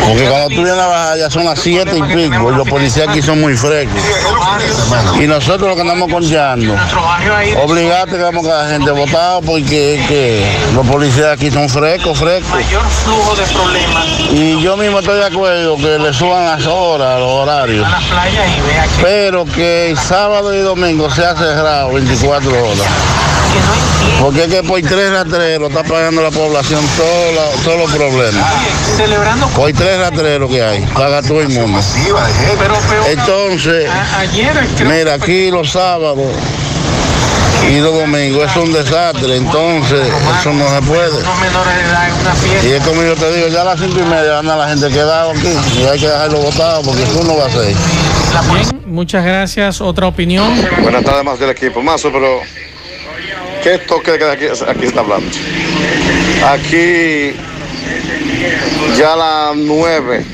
[0.07, 3.09] Porque cuando tú vienes a bajar ya son las 7 y pico y los policías
[3.09, 4.01] aquí son muy frescos.
[5.21, 6.75] Y nosotros lo que andamos conllando,
[7.63, 12.19] obligate que vamos a la gente votada porque es que los policías aquí son frescos,
[12.19, 12.59] frescos.
[13.05, 17.31] flujo de problemas Y yo mismo estoy de acuerdo que le suban las horas, los
[17.31, 17.87] horarios.
[19.01, 22.87] Pero que el sábado y domingo sea cerrado 24 horas.
[24.21, 28.45] Porque es que por tres rastreros está pagando la población todos los- todos los problemas.
[28.97, 31.81] celebrando Por tres rastreros que hay, paga todo el mundo.
[32.59, 36.29] pero peor Entonces, a- ayer creo mira, aquí los sábados
[37.71, 40.01] y los domingos es un desastre, entonces
[40.41, 41.19] eso no se puede.
[41.19, 43.65] unos menores de edad en una fiesta Y es como yo te digo, ya a
[43.65, 47.03] las cinco y media anda la gente quedada aquí y hay que dejarlo botado porque
[47.03, 47.75] eso no va a ser.
[48.53, 49.81] Bien, muchas gracias.
[49.81, 50.53] Otra opinión.
[50.83, 51.83] Buenas tardes más del equipo.
[51.83, 52.41] Mazo, pero
[53.65, 55.27] ¿qué toque de queda aquí, aquí se está hablando?
[56.47, 57.33] Aquí
[58.97, 60.25] ya a las nueve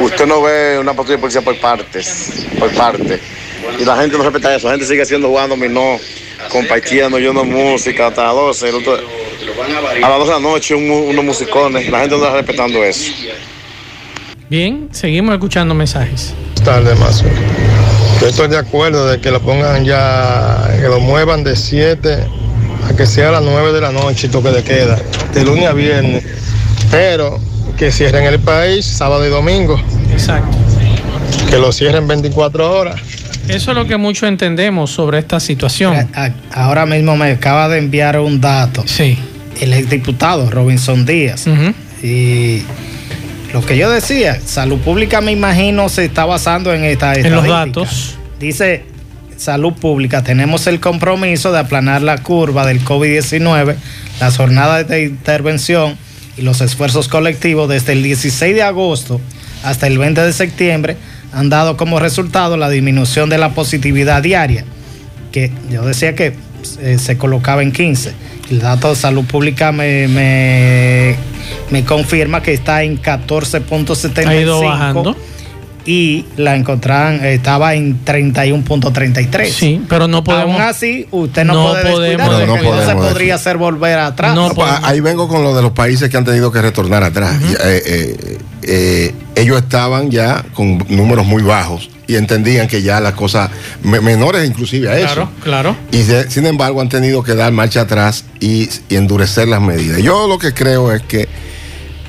[0.00, 3.20] usted no ve una patrulla de policía por partes, por parte.
[3.78, 5.98] Y la gente no respeta eso, la gente sigue haciendo jugando minó,
[6.50, 8.68] compartiendo, oyendo música hasta las 12.
[8.68, 8.94] el otro-
[10.02, 13.12] a las 12 de la noche un unos musicones, la gente no está respetando eso.
[14.48, 16.32] Bien, seguimos escuchando mensajes.
[16.54, 17.24] Buenas tardes, Mazo.
[18.26, 22.26] Yo estoy de acuerdo de que lo pongan ya, que lo muevan de 7
[22.88, 24.98] a que sea a las 9 de la noche y toque de queda,
[25.32, 26.24] de lunes a viernes.
[26.90, 27.38] Pero
[27.78, 29.80] que cierren el país sábado y domingo.
[30.10, 30.56] Exacto.
[31.48, 33.00] Que lo cierren 24 horas.
[33.46, 35.94] Eso es lo que muchos entendemos sobre esta situación.
[36.50, 38.82] Ahora mismo me acaba de enviar un dato.
[38.86, 39.16] Sí.
[39.60, 41.44] El exdiputado Robinson Díaz.
[42.02, 42.64] Y
[43.52, 47.46] lo que yo decía, Salud Pública me imagino se está basando en esta En los
[47.46, 48.16] datos.
[48.38, 48.84] Dice
[49.36, 53.76] Salud Pública, tenemos el compromiso de aplanar la curva del COVID-19,
[54.20, 55.96] las jornadas de intervención
[56.36, 59.20] y los esfuerzos colectivos desde el 16 de agosto
[59.62, 60.96] hasta el 20 de septiembre
[61.32, 64.64] han dado como resultado la disminución de la positividad diaria,
[65.32, 66.34] que yo decía que
[66.80, 68.12] eh, se colocaba en 15.
[68.50, 71.16] El dato de salud pública me, me,
[71.70, 75.16] me confirma que está en 14.75 Ha ido bajando.
[75.86, 79.48] Y la encontraban, estaba en 31.33.
[79.50, 80.54] Sí, pero no podemos.
[80.54, 83.56] Aún así, usted no, no puede podemos No, no que no se podemos podría hacer
[83.56, 84.34] volver atrás.
[84.34, 87.36] No, pa- ahí vengo con lo de los países que han tenido que retornar atrás.
[87.42, 93.14] Eh, eh, eh, ellos estaban ya con números muy bajos y entendían que ya las
[93.14, 93.50] cosas
[93.82, 95.06] me- menores inclusive a eso.
[95.14, 95.76] Claro, claro.
[95.92, 100.02] Y sin embargo han tenido que dar marcha atrás y, y endurecer las medidas.
[100.02, 101.28] Yo lo que creo es que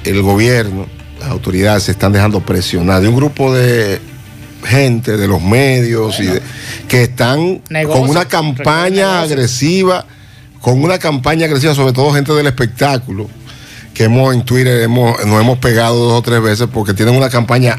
[0.03, 0.87] el gobierno,
[1.27, 3.99] las autoridades se están dejando presionar de un grupo de
[4.63, 6.41] gente, de los medios, y de-
[6.87, 10.05] que están con una campaña agresiva,
[10.61, 13.29] con una campaña agresiva, sobre todo gente del espectáculo,
[13.93, 17.29] que hemos en Twitter hemos, nos hemos pegado dos o tres veces porque tienen una
[17.29, 17.77] campaña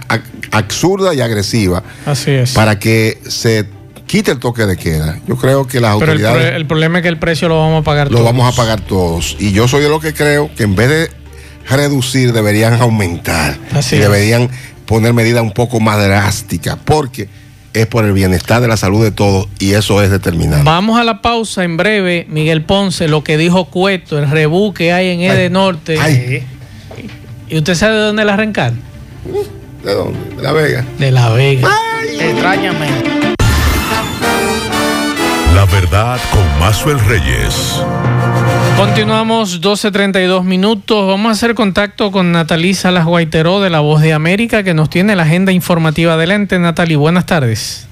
[0.50, 2.52] absurda y agresiva Así es.
[2.52, 3.66] para que se
[4.06, 5.18] quite el toque de queda.
[5.26, 7.58] Yo creo que las Pero el, autoridades pro- el problema es que el precio lo
[7.61, 8.24] vamos a pagar lo todos.
[8.32, 9.37] vamos a pagar todos.
[9.38, 11.11] Y yo soy de lo que creo que en vez de
[11.70, 13.59] reducir, deberían aumentar.
[13.72, 14.04] Así y es.
[14.04, 14.48] deberían
[14.87, 17.28] poner medidas un poco más drásticas, porque
[17.74, 20.64] es por el bienestar de la salud de todos y eso es determinante.
[20.64, 22.26] Vamos a la pausa en breve.
[22.28, 25.98] Miguel Ponce, lo que dijo Cueto, el rebú que hay en Ede Norte.
[27.48, 28.72] ¿Y usted sabe de dónde la arrancar?
[29.85, 30.18] ¿De dónde?
[30.37, 30.85] De La Vega.
[30.98, 31.68] De La Vega.
[32.20, 33.11] Extrañamente.
[35.54, 37.83] La verdad con Mazuel Reyes.
[38.78, 41.04] Continuamos 12.32 minutos.
[41.08, 44.88] Vamos a hacer contacto con Natalí Salas Guaiteró de La Voz de América que nos
[44.88, 46.60] tiene la agenda informativa adelante.
[46.60, 47.88] Natalí, buenas tardes.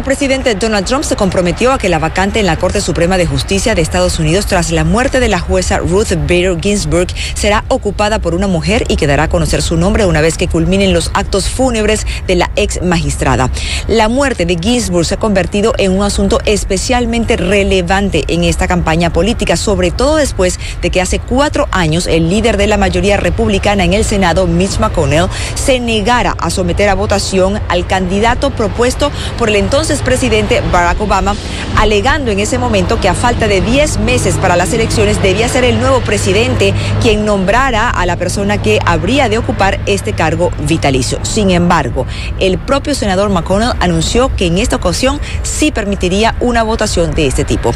[0.00, 3.26] El presidente Donald Trump se comprometió a que la vacante en la Corte Suprema de
[3.26, 8.18] Justicia de Estados Unidos tras la muerte de la jueza Ruth Bader Ginsburg será ocupada
[8.18, 11.50] por una mujer y quedará a conocer su nombre una vez que culminen los actos
[11.50, 13.50] fúnebres de la ex magistrada.
[13.88, 19.12] La muerte de Ginsburg se ha convertido en un asunto especialmente relevante en esta campaña
[19.12, 23.84] política, sobre todo después de que hace cuatro años el líder de la mayoría republicana
[23.84, 29.50] en el Senado, Mitch McConnell, se negara a someter a votación al candidato propuesto por
[29.50, 31.34] el entonces entonces presidente Barack Obama,
[31.76, 35.64] alegando en ese momento que a falta de 10 meses para las elecciones debía ser
[35.64, 36.72] el nuevo presidente
[37.02, 41.18] quien nombrara a la persona que habría de ocupar este cargo vitalicio.
[41.24, 42.06] Sin embargo,
[42.38, 47.44] el propio senador McConnell anunció que en esta ocasión sí permitiría una votación de este
[47.44, 47.72] tipo.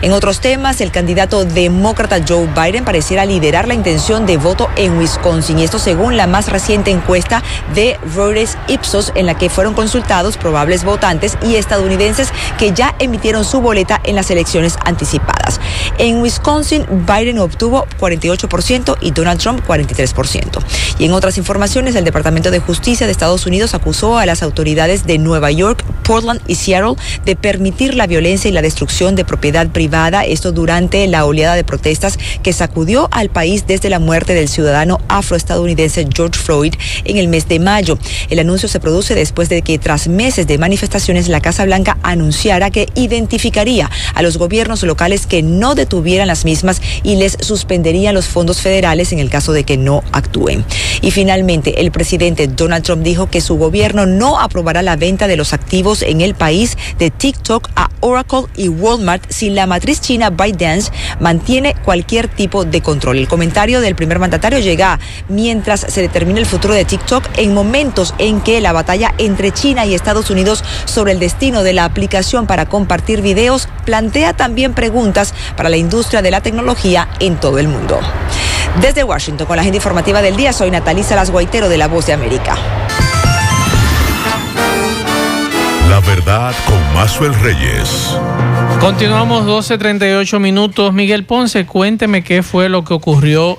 [0.00, 4.96] En otros temas, el candidato demócrata Joe Biden pareciera liderar la intención de voto en
[4.96, 7.42] Wisconsin, y esto según la más reciente encuesta
[7.74, 13.44] de Reuters Ipsos, en la que fueron consultados probables votantes y estadounidenses que ya emitieron
[13.44, 15.60] su boleta en las elecciones anticipadas.
[15.98, 20.62] En Wisconsin, Biden obtuvo 48% y Donald Trump 43%.
[20.98, 25.06] Y en otras informaciones, el Departamento de Justicia de Estados Unidos acusó a las autoridades
[25.06, 26.94] de Nueva York, Portland y Seattle
[27.24, 31.64] de permitir la violencia y la destrucción de propiedad privada, esto durante la oleada de
[31.64, 37.28] protestas que sacudió al país desde la muerte del ciudadano afroestadounidense George Floyd en el
[37.28, 37.98] mes de mayo.
[38.30, 42.70] El anuncio se produce después de que tras meses de manifestaciones la Casa Blanca anunciara
[42.70, 48.26] que identificaría a los gobiernos locales que no detuvieran las mismas y les suspendería los
[48.26, 50.64] fondos federales en el caso de que no actúen.
[51.00, 55.36] Y finalmente, el presidente Donald Trump dijo que su gobierno no aprobará la venta de
[55.36, 60.30] los activos en el país de TikTok a Oracle y Walmart si la matriz china
[60.30, 63.18] ByteDance mantiene cualquier tipo de control.
[63.18, 64.98] El comentario del primer mandatario llega
[65.28, 69.86] mientras se determina el futuro de TikTok en momentos en que la batalla entre China
[69.86, 75.34] y Estados Unidos sobre el destino de la aplicación para compartir videos plantea también preguntas
[75.58, 78.00] para la industria de la tecnología en todo el mundo.
[78.80, 82.06] Desde Washington, con la agenda informativa del día, soy Natalisa Las Guaitero de La Voz
[82.06, 82.56] de América.
[85.90, 88.16] La verdad con Mazuel Reyes.
[88.80, 90.94] Continuamos 12.38 minutos.
[90.94, 93.58] Miguel Ponce, cuénteme qué fue lo que ocurrió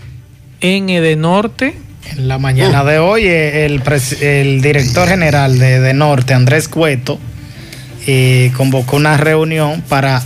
[0.60, 1.78] en Edenorte.
[2.18, 3.84] En la mañana de hoy, eh, el,
[4.22, 7.20] el director general de Edenorte, Andrés Cueto,
[8.12, 10.24] eh, convocó una reunión para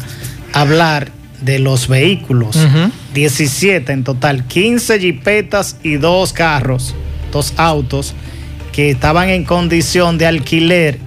[0.53, 1.09] hablar
[1.41, 2.57] de los vehículos.
[3.13, 6.95] 17 en total, 15 jipetas y dos carros,
[7.31, 8.13] dos autos
[8.71, 10.97] que estaban en condición de alquiler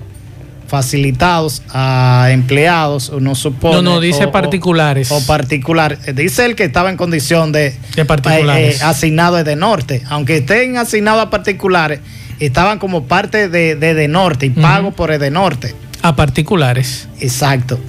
[0.68, 3.76] facilitados a empleados, uno supone.
[3.76, 5.10] No, no, dice o- o- particulares.
[5.12, 5.96] O, particular.
[6.06, 8.76] Eh, Dice el que estaba en condición de, De particulares.
[8.76, 10.02] eh, eh, asignado de norte.
[10.08, 12.00] Aunque estén asignados a particulares,
[12.40, 15.74] estaban como parte de, de, de norte y pago por Edenorte.
[16.06, 17.08] A particulares.
[17.18, 17.80] Exacto.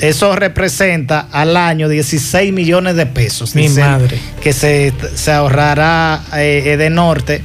[0.00, 3.54] Eso representa al año 16 millones de pesos.
[3.54, 4.18] Mi madre.
[4.42, 7.42] Que se, se ahorrará eh, Edenorte,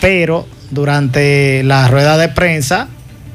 [0.00, 2.86] pero durante la rueda de prensa.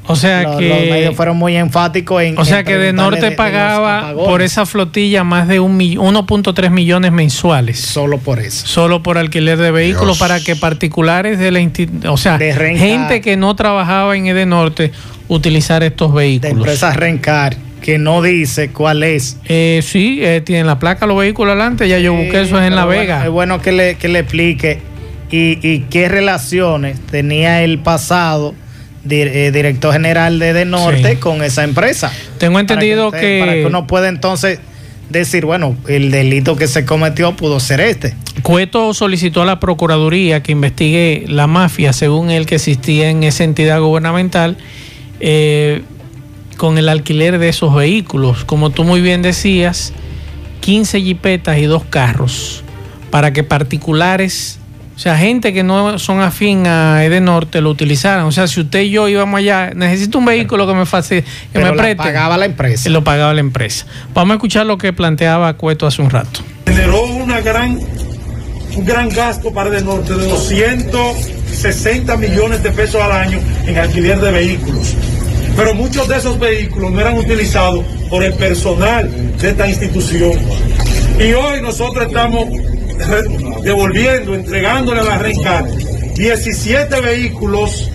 [0.08, 2.38] O sea que- los medios fueron muy enfáticos en.
[2.38, 5.76] O sea en que de Norte de- de pagaba por esa flotilla más de un
[5.78, 7.80] mill- 1.3 millones mensuales.
[7.80, 8.68] Solo por eso.
[8.68, 10.20] Solo por alquiler de vehículos Dios.
[10.20, 14.92] para que particulares de la institución, o sea, De gente que no trabajaba en Edenorte
[15.28, 16.54] utilizar estos de vehículos.
[16.58, 19.38] empresa Rencar, que no dice cuál es.
[19.46, 22.76] Eh, sí, eh, tienen la placa los vehículos adelante, ya yo busqué eso es en
[22.76, 23.16] La Vega.
[23.16, 24.82] bueno, es bueno que le, que le explique
[25.32, 28.54] y, y qué relaciones tenía el pasado
[29.06, 31.16] director general de, de Norte Sí.
[31.18, 32.12] con esa empresa.
[32.38, 34.60] Tengo entendido Para que- Para que uno pueda entonces
[35.10, 38.16] decir, bueno, el delito que se cometió pudo ser este.
[38.42, 43.44] Cueto solicitó a la Procuraduría que investigue la mafia, según él, que existía en esa
[43.44, 44.58] entidad gubernamental,
[45.20, 45.84] eh,
[46.58, 48.44] con el alquiler de esos vehículos.
[48.46, 49.94] Como tú muy bien decías,
[50.62, 52.64] 15 jipetas y dos carros,
[53.12, 54.60] para que particulares,
[54.96, 58.26] o sea, gente que no son afín a Edenorte lo utilizaran.
[58.26, 61.36] O sea, si usted y yo íbamos allá, necesito un vehículo que me facilite, que
[61.60, 61.96] Pero me preste.
[61.98, 62.90] pagaba la empresa.
[62.90, 63.86] Lo pagaba la empresa.
[64.14, 66.40] Vamos a escuchar lo que planteaba Cueto hace un rato.
[66.66, 67.78] generó una gran,
[68.78, 74.20] un gran gasto para el norte de 260 millones de pesos al año en alquiler
[74.20, 74.94] de vehículos.
[75.56, 80.34] Pero muchos de esos vehículos no eran utilizados por el personal de esta institución.
[81.20, 82.48] Y hoy nosotros estamos
[83.64, 85.66] devolviendo, entregándole a la Rencar
[86.16, 87.90] 17 vehículos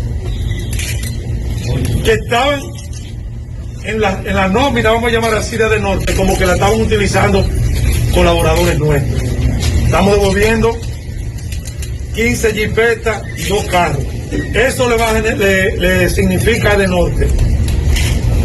[2.05, 2.61] que estaban
[3.85, 6.81] en la, en la nómina, vamos a llamar así de norte, como que la estaban
[6.81, 7.45] utilizando
[8.13, 9.23] colaboradores nuestros.
[9.85, 10.77] Estamos devolviendo
[12.15, 14.05] 15 jipetas y dos carros.
[14.55, 17.29] Eso le, va le, le significa de norte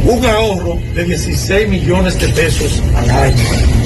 [0.05, 3.84] un ahorro de 16 millones de pesos al año.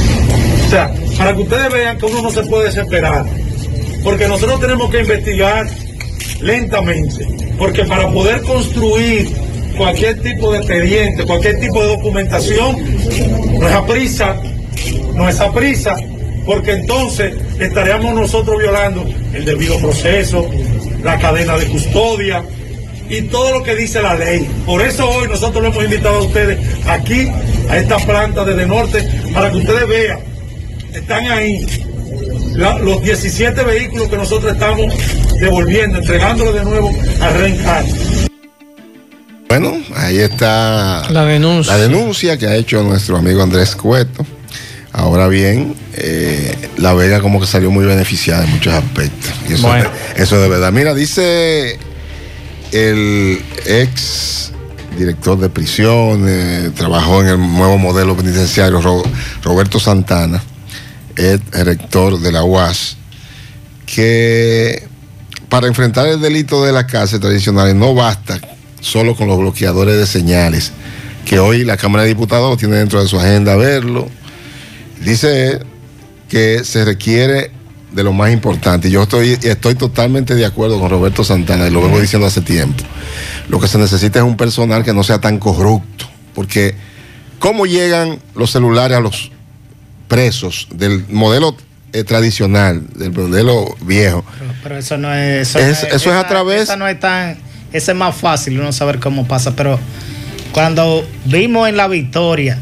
[0.70, 3.26] O sea, para que ustedes vean que uno no se puede desesperar,
[4.04, 5.68] porque nosotros tenemos que investigar
[6.42, 7.28] lentamente,
[7.58, 9.36] porque para poder construir
[9.76, 12.76] cualquier tipo de expediente, cualquier tipo de documentación,
[13.60, 14.36] no es a prisa,
[15.16, 15.96] no es a prisa,
[16.46, 19.04] porque entonces estaríamos nosotros violando
[19.34, 20.48] el debido proceso,
[21.04, 22.44] la cadena de custodia,
[23.10, 24.48] y todo lo que dice la ley.
[24.68, 27.28] Por eso hoy nosotros lo hemos invitado a ustedes aquí,
[27.72, 29.04] a esta planta desde norte,
[29.34, 30.29] para que ustedes vean,
[30.94, 31.66] están ahí
[32.56, 34.94] la- los 17 vehículos que nosotros estamos
[35.40, 37.86] devolviendo, entregándole de nuevo a Rencar.
[39.48, 41.74] Bueno, ahí está La denuncia.
[41.74, 44.26] la denuncia que ha hecho nuestro amigo Andrés Cueto.
[44.92, 49.32] Ahora bien, eh, La Vega como que salió muy beneficiada en muchos aspectos.
[49.50, 49.90] Y eso, Bueno.
[50.16, 50.72] eso es de verdad.
[50.72, 51.78] Mira, dice
[52.72, 54.52] el ex
[54.98, 59.04] director de prisiones, trabajó en el nuevo modelo penitenciario, Ro-
[59.44, 60.44] Roberto Santana,
[61.20, 62.98] el rector de la UAS,
[63.86, 64.88] que
[65.50, 68.40] para enfrentar el delito de las cárceles tradicionales no basta
[68.82, 70.72] solo con los bloqueadores de señales,
[71.26, 74.08] que hoy la Cámara de Diputados tiene dentro de su agenda verlo.
[75.02, 75.60] Dice
[76.30, 77.52] que se requiere
[77.92, 78.88] de lo más importante.
[78.88, 82.42] y Yo estoy, estoy totalmente de acuerdo con Roberto Santana y lo vengo diciendo hace
[82.42, 82.84] tiempo.
[83.50, 86.06] Lo que se necesita es un personal que no sea tan corrupto,
[86.36, 86.76] porque
[87.40, 89.32] ¿cómo llegan los celulares a los
[90.10, 91.56] presos del modelo
[91.94, 94.26] eh, tradicional, del modelo viejo?
[94.62, 95.56] Pero eso no es.
[95.56, 97.38] Eso, Es- no eso es a través- Esa no es tan.
[97.72, 99.56] Ese es más fácil uno saber cómo pasa.
[99.56, 99.80] Pero
[100.52, 102.58] cuando vimos en la victoria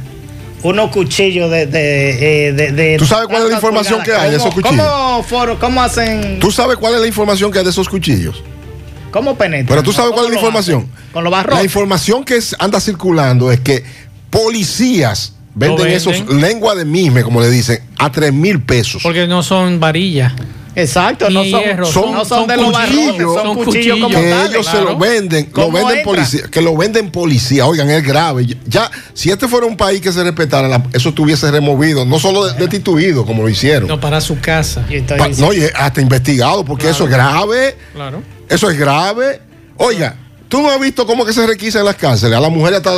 [0.64, 1.66] unos cuchillos de.
[1.66, 4.62] de, eh, de- de- ¿Tú sabes cuál es la información que hay de esos ¿Cómo-
[4.62, 4.86] cuchillos?
[4.86, 6.39] ¿Cómo, foro- cómo hacen.?
[6.39, 8.43] ¿Tú sabes cuál es la información que hay de esos cuchillos?
[9.12, 9.68] ¿Cómo penetran?
[9.68, 10.89] Pero tú sabes cuál es la ¿Cómo lo información.
[10.93, 11.12] hacen?
[11.14, 11.58] Con los barrotes.
[11.60, 13.84] La información que es- anda circulando es que
[14.30, 15.93] policías venden, venden.
[15.95, 19.01] esos lengua de misme, como le dicen, a 3 mil pesos.
[19.03, 20.34] Porque no son varillas.
[20.76, 24.30] Exacto, no son, hierro, son, no son, de los barrotes, son, son cuchillos como que
[24.30, 24.51] tales.
[24.51, 27.66] ellos se lo venden, lo ¿Cómo venden policía, que lo venden policía.
[27.66, 28.45] Oigan, es grave.
[28.68, 32.45] Ya, si este fuera un país que se respetara, la- eso estuviese removido, no solo
[32.45, 33.88] de- destituido, como lo hicieron.
[33.88, 34.86] No, para su casa.
[35.18, 37.76] Pa- no, y hasta investigado, porque eso es grave.
[37.95, 38.22] Claro.
[38.47, 39.41] Eso es grave.
[39.78, 40.16] Oiga,
[40.47, 42.38] tú no has visto cómo que se requisa en las cárceles.
[42.38, 42.91] A la mujer hasta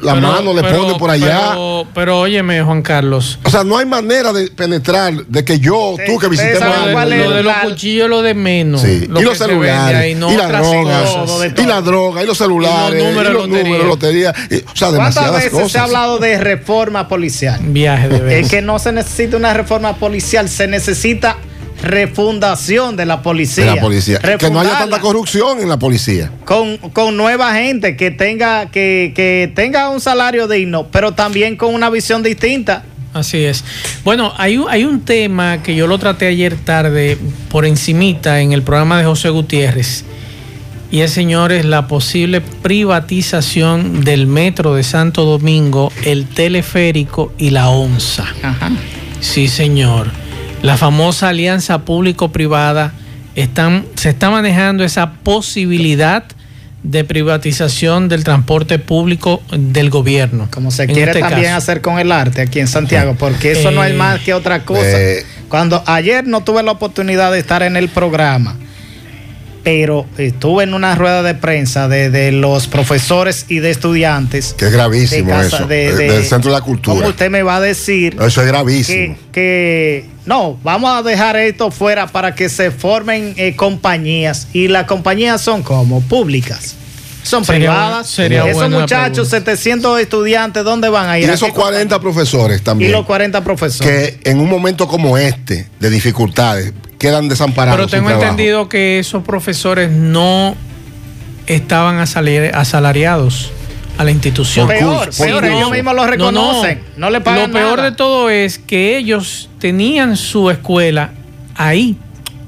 [0.00, 1.50] la Pero- mano le pero- ponen por allá.
[1.52, 3.38] Pero, pero óyeme, Juan Carlos.
[3.44, 7.00] O sea, no hay manera de penetrar de que yo, tú que visitemos algo.
[7.00, 8.82] de, lo de los cuchillos, lo de menos.
[8.82, 11.52] Sí, Lo y los celulares, ahí, no y la otras droga, cosas.
[11.56, 14.32] y la droga, y los celulares, Y los números de números lotería.
[14.32, 14.58] de lotería.
[14.58, 15.72] y- o sea, ¿Cuántas demasiadas veces cosas.
[15.72, 17.58] se ha hablado de reforma policial?
[17.62, 18.50] Viaje de Es vez.
[18.50, 21.36] que no se necesita una reforma policial, se necesita
[21.86, 23.64] refundación de la policía.
[23.66, 24.18] de la policía.
[24.18, 26.30] Que no haya tanta corrupción en la policía.
[26.44, 31.74] con, con nueva gente que tenga, que, que tenga un salario digno, pero también con
[31.74, 32.84] una visión distinta.
[33.14, 33.64] Así es.
[34.04, 37.16] Bueno, hay, un- hay un tema que yo lo traté ayer tarde
[37.48, 40.04] por encimita en el programa de José Gutiérrez.
[40.90, 47.68] Y es, señores, la posible privatización del metro de Santo Domingo, el teleférico y la
[47.70, 48.24] onza.
[49.20, 50.10] Sí, señor.
[50.62, 52.92] La famosa alianza público-privada
[53.34, 56.24] están, se está manejando esa posibilidad
[56.82, 60.48] de privatización del transporte público del gobierno.
[60.50, 61.56] Como se quiere este también caso.
[61.58, 64.64] hacer con el arte aquí en Santiago, porque eso no es Eh, más que otra
[64.64, 64.82] cosa.
[64.84, 65.24] eh.
[65.48, 68.56] Cuando ayer no tuve la oportunidad de estar en el programa,
[69.66, 74.54] pero estuve en una rueda de prensa de, de los profesores y de estudiantes.
[74.56, 75.66] Que es gravísimo de casa- eso.
[75.66, 77.08] de- de- de- del Centro de la ¿Cómo Cultura.
[77.08, 79.16] usted me va a decir Eso es gravísimo.
[79.32, 84.68] que, que no, vamos a dejar esto fuera para que se formen eh, compañías y
[84.68, 86.76] las compañías son como públicas.
[87.24, 88.06] Son Sería- privadas.
[88.08, 91.30] sería Esos buena muchachos, 700 estudiantes, ¿dónde van a Y ir?
[91.30, 92.92] ¿A esos qué 40 profesores y también.
[92.92, 94.12] los 40 profesores.
[94.22, 97.76] que en un momento como este, de dificultades, quedan desamparados.
[97.78, 100.54] Pero tengo entendido que esos profesores no
[101.46, 103.52] estaban asalariados
[103.98, 104.68] a la institución.
[104.68, 107.90] Peor, peor, ellos mismos lo reconocen, no le pagan Lo peor nada.
[107.90, 111.12] de todo es que ellos tenían su escuela
[111.54, 111.96] ahí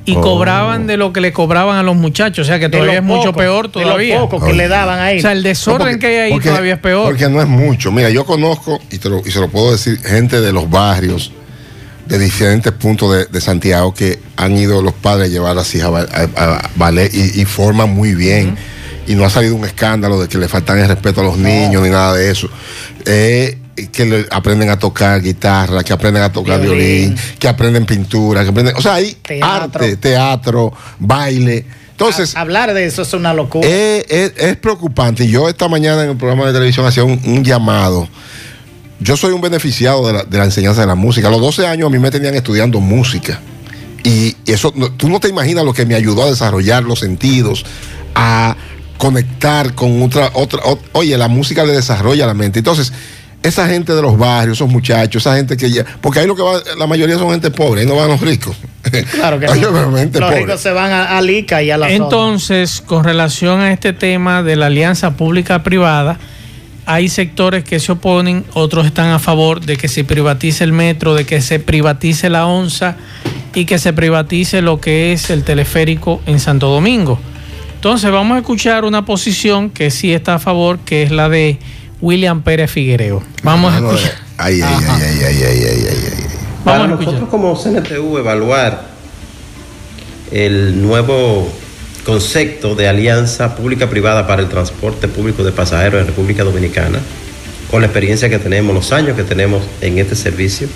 [0.05, 0.21] y Oh.
[0.21, 3.33] cobraban de lo que le cobraban a los muchachos, o sea que todavía es mucho
[3.33, 4.19] peor de lo todavía.
[4.21, 5.19] poco que le daban ahí.
[5.19, 7.05] O sea, el desorden No, porque- que hay ahí porque- todavía es peor.
[7.07, 7.93] Porque no es mucho.
[7.93, 11.33] Mira, yo conozco, y, te lo- y se lo puedo decir, gente de los barrios,
[12.09, 15.75] de diferentes puntos de, de Santiago, que han ido los padres a llevar a las
[15.75, 16.01] hijas a,
[16.43, 18.57] a- a ballet y, y forman muy bien.
[19.07, 21.83] Y no ha salido un escándalo de que le faltan el respeto a los niños
[21.83, 22.49] ni nada de eso.
[23.07, 23.59] Eh,
[23.93, 27.17] que le- aprenden a tocar guitarra, que aprenden a tocar violín, Violín.
[27.39, 28.75] que aprenden pintura, que aprenden.
[28.77, 29.47] O sea, hay Teatro.
[29.83, 31.65] arte, teatro, baile.
[31.93, 32.37] Entonces.
[32.37, 33.67] A- hablar de eso es una locura.
[33.69, 35.25] Es, es- es preocupante.
[35.25, 38.09] Y Yo esta mañana en el programa de televisión hacía un, un llamado.
[39.01, 41.29] Yo soy un beneficiado de la, de la enseñanza de la música.
[41.29, 43.41] A los 12 años a mí me tenían estudiando música.
[44.03, 47.65] Y eso, no- tú no te imaginas lo que me ayudó a desarrollar los sentidos,
[48.15, 48.57] a
[48.97, 52.59] conectar con otra, otra, ot- oye, la música le desarrolla la mente.
[52.59, 52.93] Entonces,
[53.43, 56.43] esa gente de los barrios, esos muchachos, esa gente que ya, porque ahí lo que
[56.43, 58.57] va, la mayoría son gente pobre, ahí no van los ricos.
[59.13, 59.55] Claro que no.
[59.55, 60.41] Los pobre.
[60.41, 61.97] ricos se van a, a Lica y a la zona.
[61.97, 66.19] Entonces, con relación a este tema de la alianza pública-privada,
[66.89, 71.15] hay sectores que se oponen, otros están a favor de que se privatice el metro,
[71.15, 72.97] de que se privatice la onza
[73.55, 77.19] y que se privatice lo que es el teleférico en Santo Domingo.
[77.75, 81.59] Entonces vamos a escuchar una posición que sí está a favor, que es la de
[82.01, 83.23] William Pérez Figuereo.
[83.43, 84.13] Vamos a escuchar.
[84.39, 86.25] Ay, ay, ay, ay, ay, ay, ay,
[86.65, 88.83] Para nosotros como CNTU evaluar
[90.33, 91.53] el nuevo
[92.09, 97.01] concepto de alianza pública-privada para el transporte público de pasajeros en República Dominicana,
[97.71, 100.69] con la experiencia que tenemos, los años que tenemos en este servicio,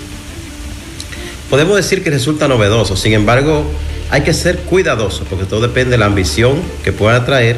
[1.49, 2.95] podemos decir que resulta novedoso.
[2.95, 3.65] Sin embargo,
[4.11, 7.57] hay que ser cuidadosos porque todo depende de la ambición que pueda traer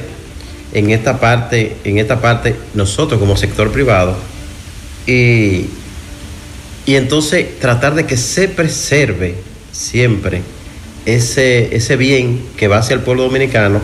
[0.72, 4.16] en esta parte, en esta parte nosotros como sector privado
[5.06, 5.66] y
[6.86, 9.36] y entonces tratar de que se preserve
[9.72, 10.44] siempre
[11.06, 13.80] ese, ese bien que va hacia el pueblo dominicano,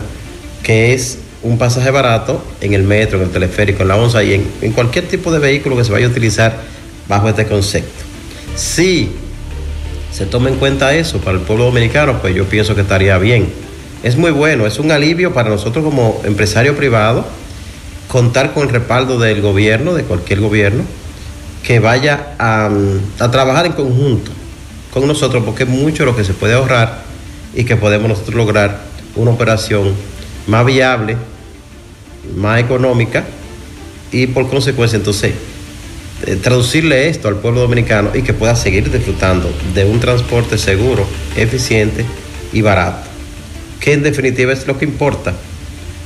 [0.62, 4.34] que es un pasaje barato en el metro, en el teleférico, en la onza y
[4.34, 6.56] en, en cualquier tipo de vehículo que se vaya a utilizar
[7.08, 8.04] bajo este concepto.
[8.54, 9.10] Si
[10.12, 13.48] se toma en cuenta eso para el pueblo dominicano, pues yo pienso que estaría bien.
[14.02, 17.24] Es muy bueno, es un alivio para nosotros como empresario privado
[18.08, 20.84] contar con el respaldo del gobierno, de cualquier gobierno,
[21.62, 22.68] que vaya a,
[23.18, 24.30] a trabajar en conjunto
[24.92, 27.11] con nosotros, porque es mucho lo que se puede ahorrar
[27.54, 28.80] y que podemos nosotros lograr
[29.14, 29.92] una operación
[30.46, 31.16] más viable,
[32.36, 33.24] más económica
[34.10, 35.32] y por consecuencia entonces
[36.26, 41.06] eh, traducirle esto al pueblo dominicano y que pueda seguir disfrutando de un transporte seguro,
[41.36, 42.04] eficiente
[42.52, 43.08] y barato,
[43.80, 45.34] que en definitiva es lo que importa.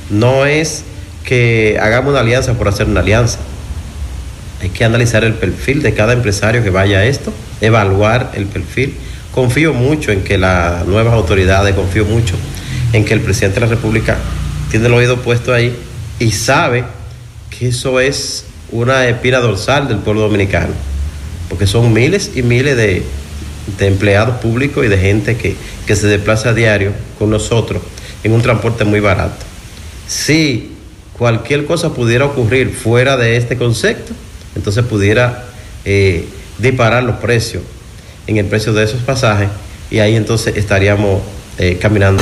[0.09, 0.83] No es
[1.23, 3.37] que hagamos una alianza por hacer una alianza.
[4.61, 7.31] Hay que analizar el perfil de cada empresario que vaya a esto,
[7.61, 8.95] evaluar el perfil.
[9.37, 12.33] Confío mucho en que las nuevas autoridades, confío mucho
[12.91, 14.17] en que el presidente de la República
[14.71, 15.75] tiene el oído puesto ahí
[16.17, 16.85] y sabe
[17.51, 20.73] que eso es una espina dorsal del pueblo dominicano,
[21.49, 23.03] porque son miles y miles de,
[23.77, 27.83] de empleados públicos y de gente que, que se desplaza a diario con nosotros
[28.23, 29.45] en un transporte muy barato.
[30.07, 30.71] Si
[31.15, 34.13] cualquier cosa pudiera ocurrir fuera de este concepto,
[34.55, 35.45] entonces pudiera
[35.85, 36.25] eh,
[36.57, 37.61] disparar los precios
[38.27, 39.49] en el precio de esos pasajes
[39.89, 41.21] y ahí entonces estaríamos
[41.57, 42.21] eh, caminando.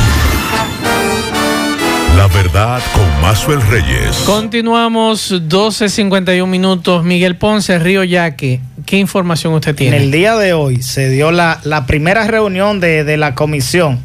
[2.16, 4.16] La verdad con Mazuel Reyes.
[4.26, 7.04] Continuamos 12.51 minutos.
[7.04, 8.62] Miguel Ponce, Río Yaque.
[8.86, 9.98] ¿Qué información usted En tiene?
[9.98, 14.00] el día de hoy se dio la, la primera reunión de, de la comisión,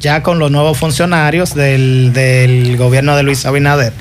[0.00, 3.92] ya con los nuevos funcionarios del, del gobierno de Luis Abinader,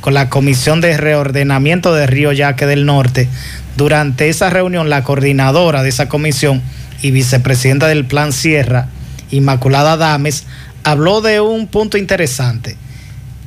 [0.00, 3.28] con la comisión de reordenamiento de Río Yaque del Norte.
[3.76, 6.62] Durante esa reunión, la coordinadora de esa comisión
[7.02, 8.88] y vicepresidenta del Plan Sierra,
[9.30, 10.44] Inmaculada Dames,
[10.84, 12.76] habló de un punto interesante.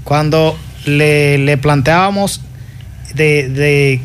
[0.03, 2.41] Cuando le, le planteábamos
[3.13, 4.01] de, de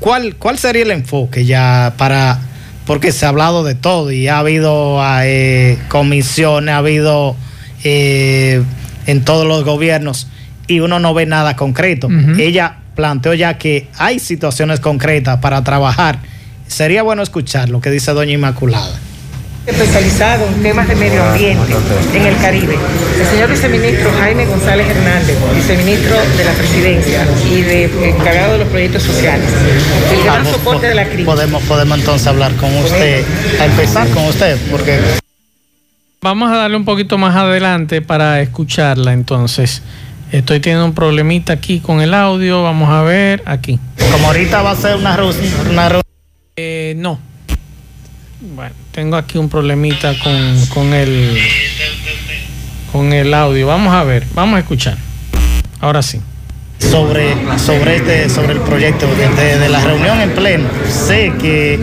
[0.00, 2.38] ¿Cuál, ¿Cuál sería el enfoque ya para.?
[2.86, 7.34] Porque se ha hablado de todo y ha habido eh, comisiones, ha habido
[7.82, 8.62] eh,
[9.06, 10.28] en todos los gobiernos
[10.68, 12.08] y uno no ve nada concreto.
[12.38, 16.20] Ella planteó ya que hay situaciones concretas para trabajar.
[16.66, 18.98] Sería bueno escuchar lo que dice doña Inmaculada.
[19.66, 21.72] especializado en temas de medio ambiente
[22.14, 22.76] en el Caribe.
[23.18, 28.68] El señor viceministro Jaime González Hernández, viceministro de la presidencia y de, encargado de los
[28.68, 29.48] proyectos sociales.
[30.12, 31.26] El gran Vamos, soporte de la crisis.
[31.26, 33.24] Podemos, podemos entonces hablar con usted,
[33.60, 35.00] a empezar con usted, porque
[36.22, 39.82] Vamos a darle un poquito más adelante para escucharla entonces.
[40.32, 42.64] Estoy teniendo un problemita aquí con el audio.
[42.64, 43.78] Vamos a ver aquí.
[44.10, 46.05] como ahorita va a ser una reunión.
[46.56, 47.18] Eh, no.
[48.54, 51.38] Bueno, tengo aquí un problemita con, con el
[52.92, 53.66] con el audio.
[53.66, 54.96] Vamos a ver, vamos a escuchar.
[55.80, 56.20] Ahora sí.
[56.78, 60.68] sobre, sobre, este, sobre el proyecto de, de- la reunión en pleno.
[60.88, 61.78] Sé que,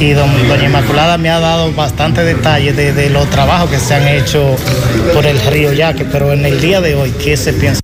[0.00, 3.94] y don- doña Inmaculada me ha dado bastante detalles de, de los trabajos que se
[3.94, 4.56] han hecho
[5.12, 7.80] por el río Yaque, pero en el día de hoy, ¿qué se piensa?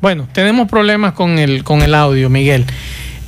[0.00, 2.64] Bueno, tenemos problemas con el, con el audio, Miguel.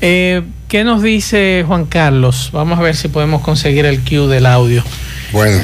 [0.00, 2.50] Eh, ¿Qué nos dice Juan Carlos?
[2.52, 4.84] Vamos a ver si podemos conseguir el cue del audio.
[5.32, 5.62] Bueno,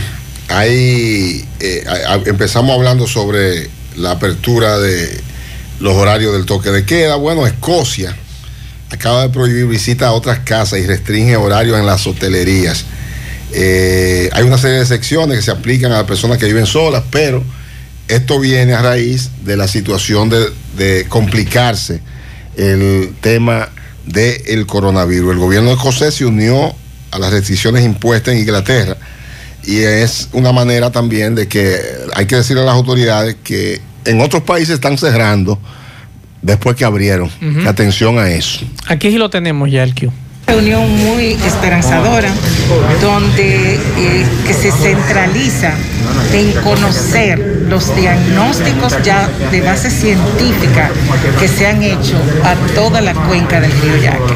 [0.49, 1.85] ahí eh,
[2.25, 5.21] empezamos hablando sobre la apertura de
[5.81, 7.17] los horarios del toque de queda.
[7.17, 8.17] Bueno, Escocia
[8.89, 12.87] acaba de prohibir visitas a otras casas y restringe horarios en las hotelerías.
[13.53, 17.03] Eh, hay una serie de secciones que se aplican a las personas que viven solas,
[17.11, 17.45] pero
[18.09, 22.01] esto viene a raíz de la situación de complicarse
[22.57, 23.69] el tema
[24.07, 25.33] del coronavirus.
[25.33, 26.75] El gobierno escocés se unió
[27.11, 28.97] a las restricciones impuestas en Inglaterra
[29.67, 31.79] y es una manera también de que
[32.15, 35.59] hay que decirle a las autoridades que en otros países están cerrando
[36.43, 37.31] después que abrieron.
[37.67, 38.61] Atención a eso.
[38.87, 40.13] Aquí sí lo tenemos ya el Q.
[40.47, 42.30] reunión muy esperanzadora
[43.01, 45.72] donde eh, que se centraliza
[46.32, 50.90] en conocer los diagnósticos ya de base científica
[51.40, 54.34] que se han hecho a toda la cuenca del río Yaque.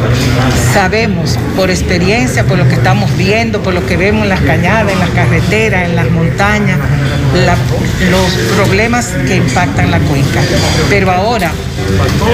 [0.72, 4.92] Sabemos por experiencia, por lo que estamos viendo, por lo que vemos en las cañadas,
[4.92, 6.78] en las carreteras, en las montañas,
[8.10, 10.40] los problemas que impactan la cuenca.
[10.88, 11.52] Pero ahora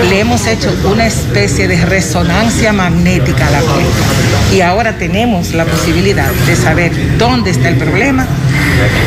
[0.09, 3.61] le hemos hecho una especie de resonancia magnética a la
[4.55, 8.27] y ahora tenemos la posibilidad de saber dónde está el problema,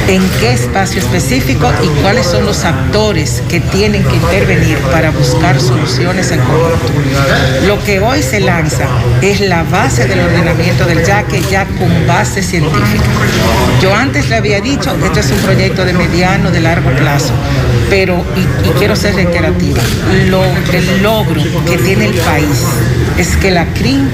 [0.07, 5.59] en qué espacio específico y cuáles son los actores que tienen que intervenir para buscar
[5.59, 6.87] soluciones en conjunto.
[7.65, 8.87] Lo que hoy se lanza
[9.21, 13.05] es la base del ordenamiento del yaque ya con base científica.
[13.81, 17.33] Yo antes le había dicho que este es un proyecto de mediano, de largo plazo,
[17.89, 19.81] pero, y, y quiero ser reiterativa,
[20.29, 22.63] lo, el logro que tiene el país
[23.17, 24.07] es que la CRIM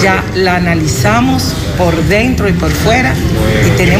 [0.00, 3.12] ya la analizamos por dentro y por fuera
[3.66, 3.93] y tenemos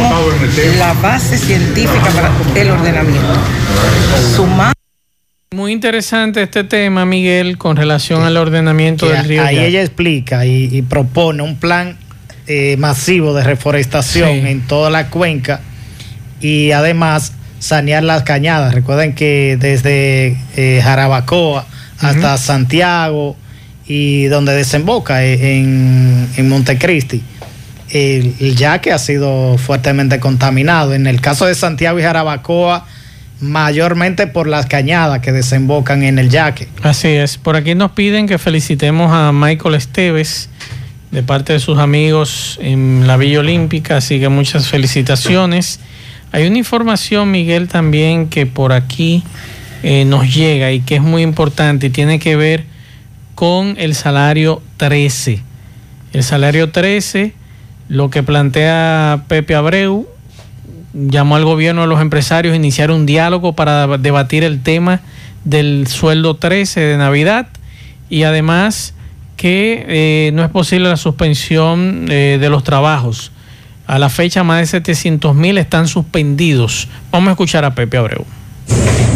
[0.79, 2.31] la base científica para
[2.61, 3.33] el ordenamiento.
[4.35, 4.73] Sumar
[5.53, 9.45] Muy interesante este tema, Miguel, con relación al ordenamiento Que del río.
[9.45, 11.97] ahí ella explica y, y propone un plan
[12.47, 14.47] eh, masivo de reforestación Sí.
[14.49, 15.61] en toda la cuenca
[16.41, 18.75] y además sanear las cañadas.
[18.75, 21.67] Recuerden que desde eh, Jarabacoa
[22.01, 23.37] hasta Santiago
[23.87, 27.23] y donde desemboca eh, en, en Montecristi,
[27.95, 30.95] el, yaque ha sido fuertemente contaminado.
[30.95, 32.87] En el caso de Santiago y Jarabacoa,
[33.41, 36.69] mayormente por las cañadas que desembocan en el yaque.
[36.83, 37.39] Así es.
[37.39, 40.49] Por aquí nos piden que felicitemos a Michael Esteves
[41.13, 45.79] de parte de sus amigos en la Villa Olímpica, así que muchas felicitaciones.
[46.33, 49.23] Hay una información, Miguel, también que por aquí
[49.85, 52.65] eh, nos llega y que es muy importante y tiene que ver
[53.37, 55.41] con el salario 13.
[56.13, 57.35] El salario 13,
[57.89, 60.07] lo que plantea Pepe Abreu,
[60.95, 65.01] llamó al gobierno a los empresarios a iniciar un diálogo para debatir el tema
[65.45, 67.49] del sueldo 13 de Navidad
[68.09, 68.95] y además
[69.37, 73.33] que eh, no es posible la suspensión eh, de los trabajos.
[73.87, 76.89] A la fecha más de 700 mil están suspendidos.
[77.11, 78.25] Vamos a escuchar a Pepe Abreu.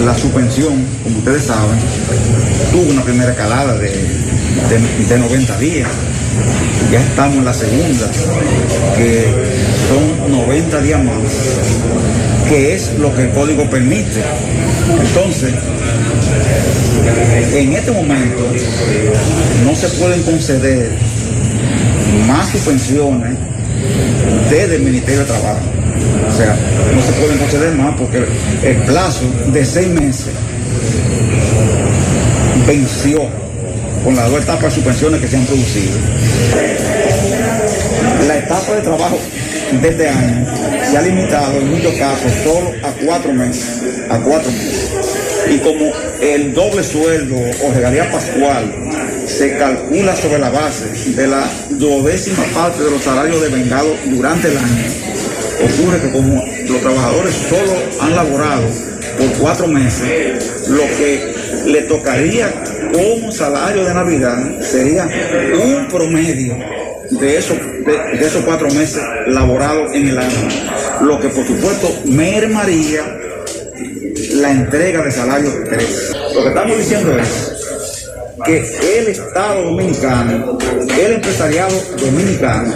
[0.05, 1.79] La suspensión, como ustedes saben,
[2.71, 5.89] tuvo una primera calada de, de- de 90 días.
[6.93, 8.11] Ya estamos en la segunda,
[8.97, 9.27] que
[9.89, 11.17] son 90 días más,
[12.49, 14.23] que es lo que el código permite.
[15.07, 15.53] Entonces,
[17.53, 18.47] en este momento
[19.65, 20.91] no se pueden conceder
[22.27, 23.37] más suspensiones
[24.51, 25.61] desde el Ministerio de Trabajo.
[26.29, 26.57] O sea,
[26.95, 28.25] no se pueden conceder más porque
[28.63, 30.33] el plazo de seis meses
[32.67, 33.27] venció
[34.05, 35.99] con las dos etapas de suspensiones que se han producido.
[38.27, 39.19] La etapa de trabajo
[39.81, 40.47] de este año
[40.91, 44.91] se ha limitado en muchos casos solo a cuatro meses, a cuatro meses.
[45.51, 48.75] Y como el doble sueldo o regalía pascual
[49.27, 54.59] se calcula sobre la base de la duodécima parte de los salarios devengados durante el
[54.59, 54.85] año,
[55.65, 58.65] ocurre que como los trabajadores solo han laborado
[59.19, 61.35] por cuatro meses, lo que
[61.67, 62.53] le tocaría
[62.93, 65.09] como salario de Navidad sería
[65.63, 66.57] un promedio
[67.11, 70.49] de esos, de, esos cuatro meses laborados en el año,
[71.03, 73.19] lo que por supuesto mermaría
[74.35, 76.13] la entrega de salario 3.
[76.35, 77.55] Lo que estamos diciendo es
[78.45, 80.59] que el Estado dominicano,
[80.99, 82.75] el empresariado dominicano,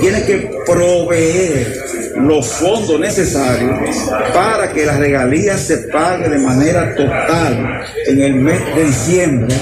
[0.00, 1.87] tiene que proveer
[2.22, 8.60] los fondos necesarios para que las regalías se paguen de manera total en el mes
[8.74, 9.56] de diciembre,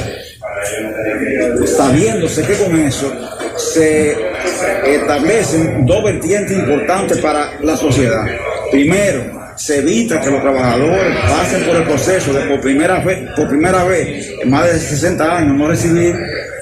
[1.66, 3.12] sabiéndose que con eso
[3.56, 4.16] se
[4.86, 8.26] establecen dos vertientes importantes para la sociedad.
[8.70, 13.48] Primero, se evita que los trabajadores pasen por el proceso de por primera vez, por
[13.48, 16.14] primera vez en más de 60 años no recibir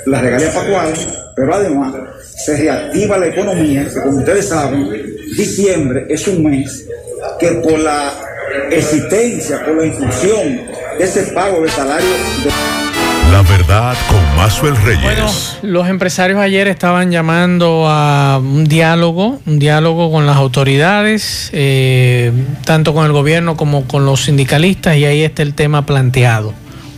[0.07, 0.93] la regalía pascual,
[1.35, 1.95] pero además
[2.37, 4.91] se reactiva la economía, que como ustedes saben,
[5.37, 6.87] diciembre es un mes
[7.39, 8.13] que por la
[8.71, 10.61] existencia, por la infusión
[10.99, 12.51] de ese pago de salario de
[13.33, 15.59] La verdad con Mazuel Reyes.
[15.63, 22.33] Los empresarios ayer estaban llamando a un diálogo, un diálogo con las autoridades, eh,
[22.65, 26.53] tanto con el gobierno como con los sindicalistas, y ahí está el tema planteado.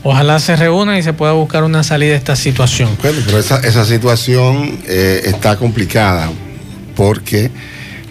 [0.08, 2.96] Ojalá se reúnan y se pueda buscar una salida de esta situación.
[3.02, 6.30] Bueno, pero esa, situación eh, está complicada
[6.94, 7.50] porque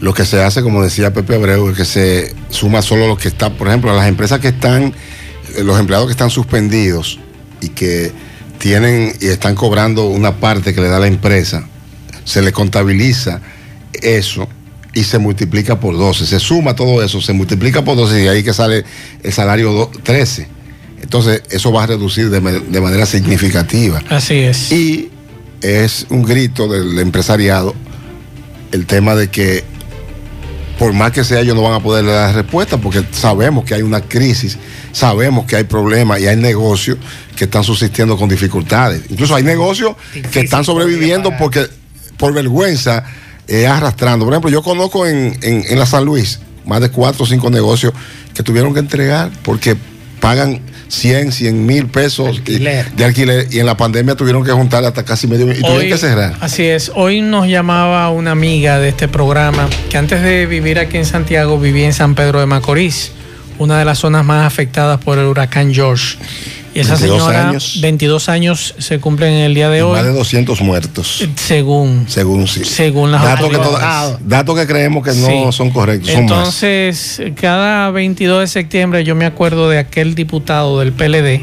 [0.02, 3.30] lo que se hace, como decía Pepe Abreu, es que se suma solo lo que
[3.30, 4.94] está, por ejemplo, a las empresas que están,
[5.56, 7.18] eh, los empleados que están suspendidos
[7.62, 8.12] y que
[8.58, 11.66] tienen y están cobrando una parte que le da la empresa,
[12.26, 13.40] se le contabiliza
[13.94, 14.50] eso
[14.94, 16.26] y se multiplica por 12.
[16.26, 18.84] Se suma todo eso, se multiplica por 12 y ahí que sale
[19.24, 20.55] el salario do- 13.
[21.06, 24.02] Entonces, eso va a reducir de, de manera significativa.
[24.10, 24.72] Así es.
[24.72, 25.10] Y
[25.62, 27.76] es un grito del empresariado
[28.72, 29.64] el tema de que
[30.80, 33.82] por más que sea ellos no van a poder dar respuesta porque sabemos que hay
[33.84, 34.58] una crisis,
[34.92, 36.98] sabemos que hay problemas y hay negocios
[37.36, 39.04] que están subsistiendo con dificultades.
[39.10, 39.96] Incluso hay negocios
[40.32, 41.68] que están sobreviviendo porque
[42.18, 43.04] por vergüenza
[43.48, 44.26] eh, arrastrando.
[44.26, 47.50] Por ejemplo, yo conozco en, en- en la San Luis más de cuatro o cinco
[47.52, 47.94] negocios
[48.34, 49.78] que tuvieron que entregar porque
[50.20, 54.84] pagan 100, 100 mil pesos y- de alquiler y en la pandemia tuvieron que juntar
[54.86, 56.36] hasta casi medio millón y tuvieron Hoy- que cerrar.
[56.42, 60.98] Así es, hoy nos llamaba una amiga de este programa que antes de vivir aquí
[60.98, 63.12] en Santiago vivía en San Pedro de Macorís,
[63.58, 66.18] una de las zonas más afectadas por el huracán George.
[66.76, 67.78] Y esa 22 señora, años.
[67.82, 71.26] 22 años se cumplen en el día de Y hoy, más de 200 muertos.
[71.36, 72.66] según, Según sí.
[72.66, 73.58] según las datos que,
[74.26, 75.58] datos que creemos que no Sí.
[75.58, 76.32] son correctos, son más.
[76.34, 81.42] Entonces, cada 22 de septiembre yo me acuerdo de aquel diputado del PLD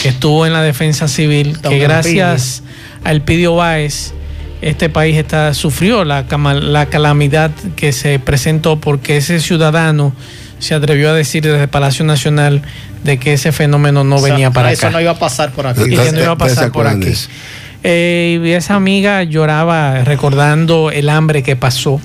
[0.00, 2.62] que estuvo en la defensa civil, Don que gracias
[3.04, 4.14] a Elpidio Báez,
[4.62, 6.24] este país está, sufrió la,
[6.62, 10.14] la calamidad que se presentó porque ese ciudadano
[10.60, 12.62] se atrevió a decir desde Palacio Nacional
[13.04, 14.92] de que ese fenómeno no O sea, venía para eso acá.
[14.92, 15.82] no iba a pasar por aquí.
[15.82, 17.12] Y que no iba a pasar por aquí.
[17.82, 22.00] Eh, y esa amiga lloraba recordando el hambre que pasó.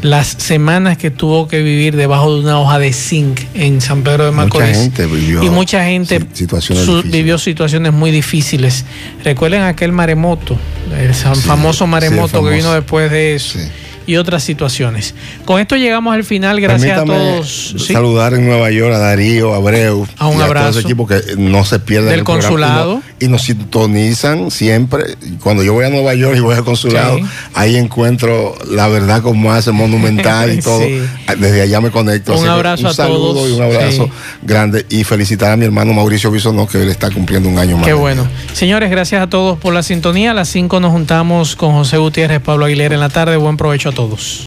[0.00, 4.24] Las semanas que tuvo que vivir debajo de una hoja de zinc en San Pedro
[4.24, 4.76] de Mucha Macorís.
[4.78, 7.12] gente vivió y mucha gente situaciones su- difíciles.
[7.18, 8.86] vivió situaciones muy difíciles.
[9.22, 10.56] Recuerden aquel maremoto,
[10.98, 13.58] el Sí, famoso sí, maremoto el que vino después de eso.
[14.06, 15.14] Y otras situaciones.
[15.44, 16.60] Con esto llegamos al final.
[16.60, 17.74] Gracias a todos.
[17.78, 17.92] Sí.
[17.92, 20.78] saludar en Nueva York a Darío, a Abreu, A un y a todo abrazo.
[20.78, 23.02] ese equipo que no se pierden Del el consulado.
[23.20, 25.04] y nos, y nos sintonizan siempre.
[25.42, 27.24] Cuando yo voy a Nueva York y voy al consulado, Sí.
[27.54, 30.80] ahí encuentro la verdad como hace monumental y todo.
[30.80, 31.00] Sí.
[31.38, 32.36] Desde allá me conecto.
[32.38, 33.48] Un abrazo un a saludo todos.
[33.50, 34.08] y un abrazo
[34.42, 37.86] grande y felicitar a mi hermano Mauricio Bisonó que él está cumpliendo un año más.
[37.86, 38.26] Qué bueno.
[38.54, 40.30] Señores, gracias a todos por la sintonía.
[40.32, 43.36] A las 5 nos juntamos con José Gutiérrez, Pablo Aguilera en la tarde.
[43.36, 44.38] Buen provecho a todos.